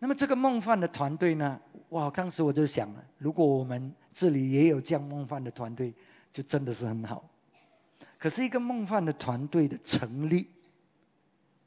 [0.05, 1.63] 那么这个梦幻的团队呢？
[1.89, 5.95] 哇，当时我就想了，如果我们这里也有这样梦幻的团队，
[6.31, 7.31] 就真的是很好。
[8.19, 10.51] 可是一个梦幻的团队的成立、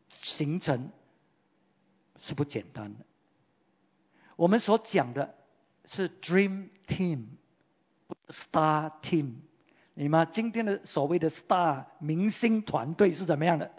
[0.09, 0.91] 形成
[2.19, 3.05] 是不简单的。
[4.35, 5.33] 我们所讲的
[5.85, 7.23] 是 dream Team，
[8.05, 9.31] 不是 Star team，
[9.95, 10.27] 你们？
[10.31, 13.71] 今天的所谓的 star 明星团队是怎么样的？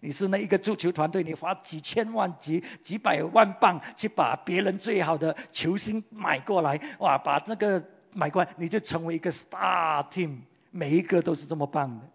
[0.00, 10.38] 你是那一个足球团队，你花几千万、几几百万镑去把别人最好的球星买过来，哇，把这个买过来，你就成为一个 star team，
[10.70, 12.08] 每一个都是这么棒的，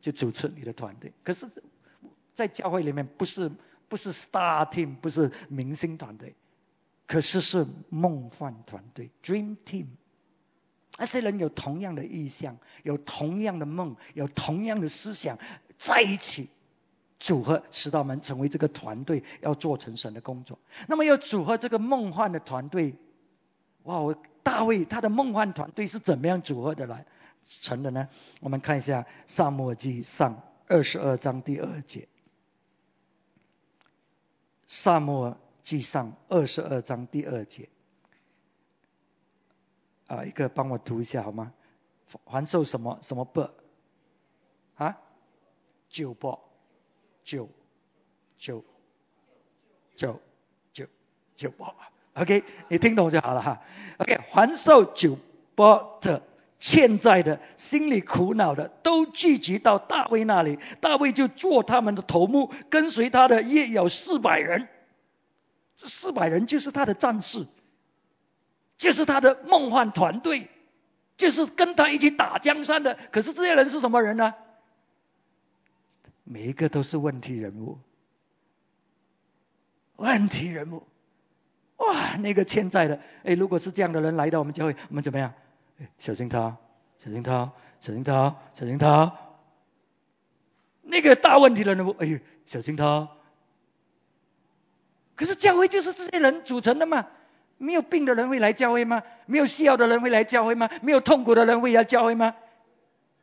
[0.00, 1.12] 就主持你的团队。
[1.24, 1.48] 可是，
[2.34, 3.50] 在教会里面不是
[3.88, 6.34] 不是 star team，不是明星团队。
[7.06, 9.86] 可是是梦幻团队 （Dream Team），
[10.96, 15.38] 那些人有同样的意向，有同样的梦，有同样的思想，
[15.76, 16.48] 在一起
[17.20, 20.58] 组合，使到们成为这个团队，要做成神的工作。
[20.88, 22.96] 那么要组合这个梦幻的团队，
[23.84, 24.00] 哇！
[24.00, 27.06] 我大卫他的梦幻团队是怎么样组合的来
[27.44, 28.08] 成的呢？
[28.40, 30.34] 我们看一下《萨摩记上》
[30.66, 32.00] 二十二章第二节，
[34.66, 35.30] 《萨摩》。
[35.62, 37.68] 记上二十二章第二节，
[40.08, 41.52] 啊，一个帮我读一下好吗？
[42.24, 43.48] 还受什么什么不？
[44.76, 44.98] 啊？
[45.90, 46.40] 九不？
[47.24, 47.48] 九
[48.38, 48.64] 九
[49.96, 50.20] 九
[50.72, 50.86] 九
[51.36, 51.64] 九不
[52.14, 53.62] ？OK，你听懂就好了哈。
[53.98, 55.18] OK，还受九
[55.54, 56.22] 波的
[56.58, 64.68] 欠债的，心里苦恼的，都聚集到大卫那里，大卫就做他们的头目，跟随他的也有四百人。
[65.76, 67.46] 这四百人就是他的战士，
[68.76, 70.48] 就是他的梦幻团队，
[71.16, 72.98] 就是跟他一起打江山的。
[73.10, 74.34] 可是这些人是什么人呢？
[76.32, 77.78] 每一个都是问题人物，
[79.96, 80.84] 问题人物。
[81.78, 85.34] 哇，那个欠债的，哎，如果是这样的人来到我们教会，我们怎么样？
[85.80, 86.56] 哎小心他，
[87.04, 87.50] 小心他，
[87.80, 89.12] 小心他，小心他。
[90.82, 93.08] 那个大问题的人物，哎呦，小心他。
[95.16, 97.08] 可是教会就是这些人组成的嘛？
[97.58, 99.02] 没有病的人会来教会吗？
[99.26, 100.70] 没有需要的人会来教会吗？
[100.80, 102.36] 没有痛苦的人会来教会吗？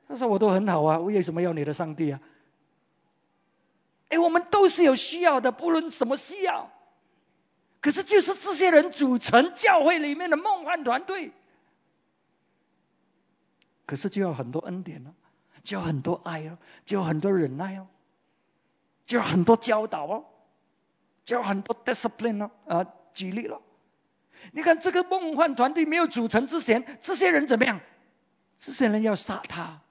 [0.09, 2.19] 他说我都很好啊，我为什么要你的上帝啊？
[4.09, 6.71] 哎，我们都是有需要的，不论什么需要。
[7.81, 11.31] 可是就是这些人组成教会里面的梦幻团队。
[13.85, 15.11] 可是就要很多恩典哦，
[15.63, 17.87] 就要很多爱哦，就要很多忍耐哦，
[19.05, 20.25] 就要很多教导哦。
[21.23, 23.61] 就要很多 discipline 哦，啊，纪律了。
[24.53, 27.81] 你看这个梦幻团队没有组成之前，这些人怎么样？
[28.57, 29.81] 这些人要杀他，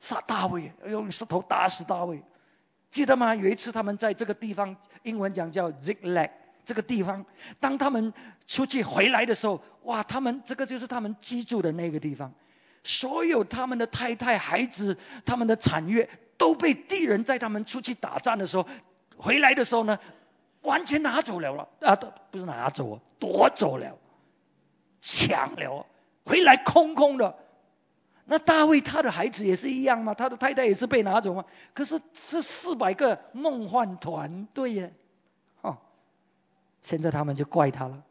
[0.00, 2.22] 杀大卫，用石头打死大卫，
[2.92, 3.34] 记得吗？
[3.34, 6.30] 有一次他们在这个地方，英文讲叫 Ziglag
[6.66, 7.24] 这个地方。
[7.58, 8.12] 当他们
[8.46, 12.34] 出去回来的时候，哇，他们这个就是他们居住的那个地方，
[12.84, 18.66] 所有他们的太太、孩子、他们的产业都被敌人在他们出去打仗的时候
[19.16, 19.98] 回来的时候呢，
[20.60, 23.96] 完全拿走了了啊，不是拿走，夺走了，
[25.00, 25.86] 抢了，
[26.26, 27.36] 回来空空的。
[28.24, 30.14] 那大卫他的孩子也是一样吗？
[30.14, 31.44] 他的太太也是被拿走吗？
[31.74, 34.94] 可是是四百个梦幻团队耶，
[35.60, 35.78] 哦，
[36.82, 38.04] 现在他们就怪他了，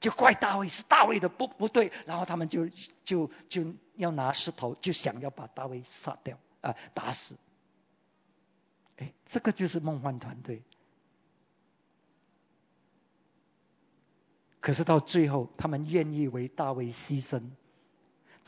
[0.00, 2.68] 就怪大卫是大卫的不不对，然后他们就
[3.04, 7.36] 就就要拿石头，就想要把大卫杀掉啊，打死。
[8.96, 10.62] 哎，这个就是梦幻团队。
[14.60, 17.42] 可是到最后，他们愿意为大卫牺牲。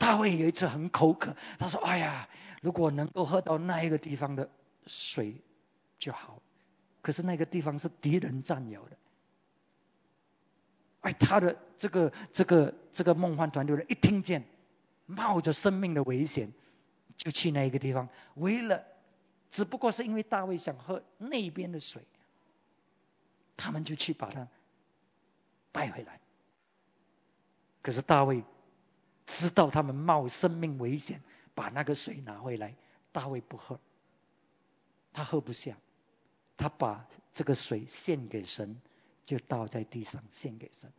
[0.01, 2.27] 大卫有一次很口渴，他说：“哎呀，
[2.63, 4.49] 如果能够喝到那一个地方的
[4.87, 5.35] 水
[5.99, 6.41] 就好。”
[7.03, 8.97] 可是那个地方是敌人占有的。
[11.01, 14.43] 哎，他的这个这个这个梦幻团队人一听见，
[15.05, 16.51] 冒着生命的危险
[17.15, 18.83] 就去那一个地方，为了
[19.51, 22.01] 只不过是因为大卫想喝那边的水，
[23.55, 24.47] 他们就去把他
[25.71, 26.19] 带回来。
[27.83, 28.43] 可是大卫。
[29.25, 31.21] 知道他们冒生命危险
[31.53, 32.75] 把那个水拿回来，
[33.11, 33.79] 大卫不喝，
[35.13, 35.77] 他喝不下，
[36.57, 38.81] 他把这个水献给神，
[39.25, 40.91] 就倒在地上献给神，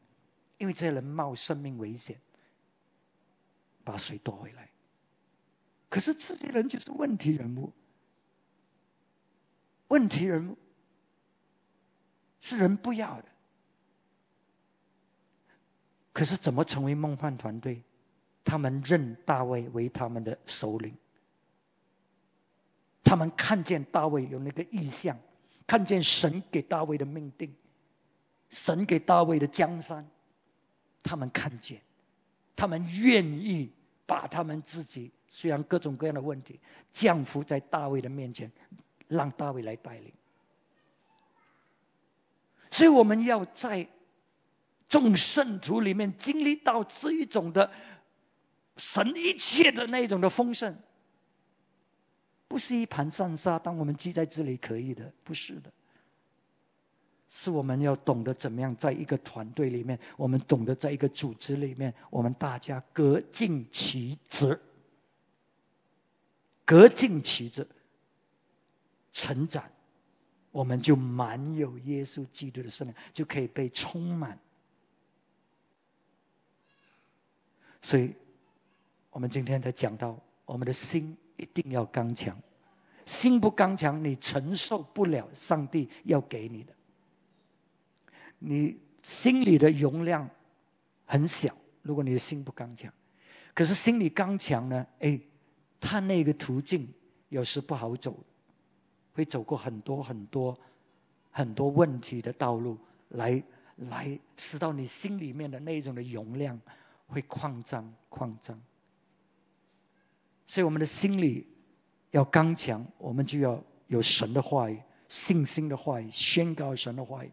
[0.58, 2.20] 因为这些人冒生命危险
[3.84, 4.70] 把水夺回来，
[5.88, 7.72] 可是这些人就是问题人物，
[9.88, 10.58] 问题人物
[12.40, 13.28] 是人不要的，
[16.12, 17.82] 可是怎么成为梦幻团队？
[18.44, 20.96] 他们认大卫为他们的首领，
[23.04, 25.18] 他们看见大卫有那个意向，
[25.66, 27.54] 看见神给大卫的命定，
[28.50, 30.08] 神给大卫的江山，
[31.02, 31.82] 他们看见，
[32.56, 33.72] 他们愿意
[34.06, 36.58] 把他们自己虽然各种各样的问题
[36.92, 38.50] 降服在大卫的面前，
[39.06, 40.12] 让大卫来带领。
[42.70, 43.88] 所以我们要在
[44.88, 47.70] 众圣徒里面经历到这一种的。
[48.82, 50.76] 神一切的那种的丰盛，
[52.48, 53.60] 不是一盘散沙。
[53.60, 55.72] 当我们记在这里可以的，不是的，
[57.30, 64.60] 是我们要懂得怎么样在一个团队里面，我们懂得在一个组织里面，我们大家各尽其职，
[66.64, 67.68] 各尽其职，
[69.12, 69.70] 成长，
[70.50, 74.40] 我们就满有耶稣基督的生命，就可以被充满。
[77.80, 78.16] 所以。
[79.12, 82.40] 我们今天在讲到，我们的心一定要刚强，
[83.04, 86.72] 心不刚强，你承受不了上帝要给你的。
[88.38, 90.30] 你心里的容量
[91.04, 92.94] 很小，如果你的心不刚强，
[93.52, 94.86] 可是心里刚强呢？
[94.98, 95.20] 哎，
[95.78, 96.88] 他那个途径
[97.28, 98.18] 有时不好走，
[99.12, 100.58] 会走过很多很多
[101.30, 102.78] 很多问题的道路，
[103.10, 103.44] 来
[103.76, 106.58] 来使到你心里面的那种的容量
[107.08, 108.58] 会扩张扩张。
[110.52, 111.46] 所以我们的心里
[112.10, 117.32] 要刚强，我们就要有神的话语、信心的话语、宣告神的话语。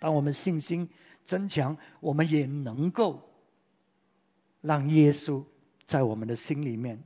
[0.00, 0.88] 当我们信心
[1.22, 3.30] 增强，我们也能够
[4.60, 5.44] 让耶稣
[5.86, 7.04] 在我们的心里面。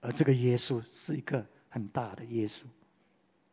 [0.00, 2.64] 而这个耶稣是一个很大的耶稣，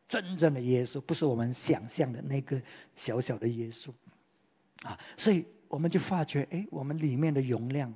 [0.07, 2.61] 真正的耶稣，不是我们想象的那个
[2.95, 3.91] 小小的耶稣
[4.83, 4.97] 啊！
[5.17, 7.93] 所以我们就发觉，哎，我们里面的容量。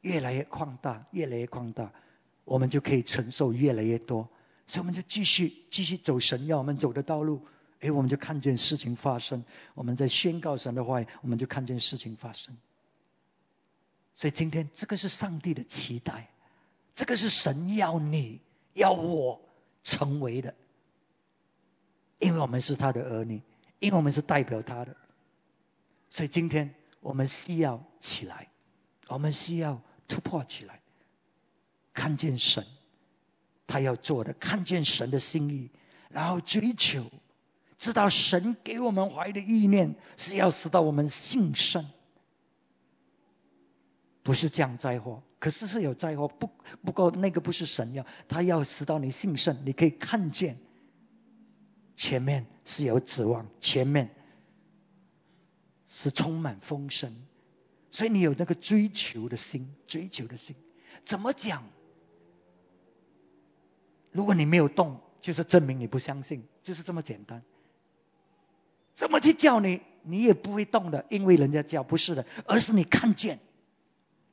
[0.00, 1.92] 越来越扩大，越来越扩大，
[2.44, 4.28] 我们就可以承受越来越多，
[4.66, 7.46] 所以我们就继续继续走神要我们走的道路，
[7.80, 9.44] 哎，我们就看见事情发生，
[9.74, 12.56] 我们在宣告神的话，我们就看见事情发生。
[14.14, 16.30] 所以今天这个是上帝的期待，
[16.94, 18.40] 这个是神要你
[18.74, 19.40] 要我
[19.82, 20.54] 成为的，
[22.18, 23.42] 因为我们是他的儿女，
[23.80, 24.96] 因为我们是代表他的，
[26.10, 28.48] 所以今天我们需要起来，
[29.08, 29.82] 我们需要。
[30.08, 30.80] 突破起来，
[31.92, 32.66] 看见神，
[33.66, 35.70] 他要做的，看见神的心意，
[36.08, 37.10] 然后追求，
[37.76, 41.88] 知道神给我们怀的意念是要使到我们信圣，
[44.22, 46.50] 不是降灾祸，可是是有灾祸，不
[46.82, 50.58] 不过那个不是神要，他要使到你信圣，你可以看见
[51.96, 54.14] 前面是有指望，前面
[55.86, 57.14] 是充满丰盛。
[57.90, 60.56] 所以你有那个追求的心，追求的心，
[61.04, 61.64] 怎么讲？
[64.10, 66.44] 如果你没有动，就是证明你不相信。
[66.62, 67.42] 就是这么简单。
[68.92, 73.38] 怎么去叫你，你也不会动的，因为人家叫不是的，而是你看见，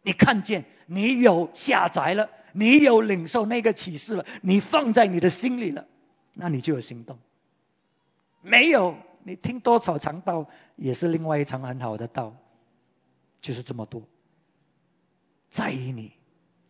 [0.02, 5.88] 你看见，你有下载了，你有领受那个启示了，你放在你的心里了，
[6.34, 7.20] 那你就有行动。
[8.42, 12.36] 没有，你听多少长道，也是另外一场很好的道，
[13.46, 14.08] 就是这么多。
[15.52, 16.14] 在于你，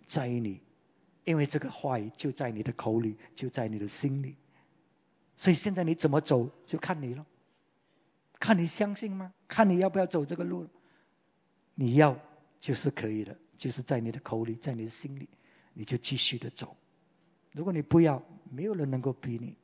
[0.08, 0.60] 在于你，
[1.24, 4.36] 因为这个话语就在你的口里，就在你的心里，
[5.38, 7.26] 所以现在你怎么走，就看你了。
[8.42, 9.34] 看你相信吗？
[9.48, 10.68] 看你要不要走这个路。
[11.76, 12.20] 你要
[12.60, 15.30] 就是可以的，就是在你的口里，在你的心里，
[15.74, 16.76] 你就继续的走。
[17.54, 18.22] 如果你不要，
[18.52, 19.56] 没有人能够逼你，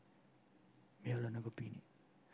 [1.04, 1.82] 没有人能够逼你。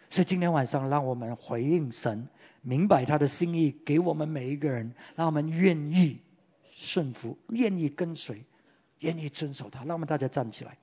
[0.09, 2.27] 所以今天晚上，让我们回应神，
[2.61, 6.19] 明白他的心意，给我们每一个人，让我们愿意
[6.75, 8.43] 顺服，愿意跟随，
[8.99, 9.85] 愿意遵守他。
[9.85, 10.75] 让我们大家站起来。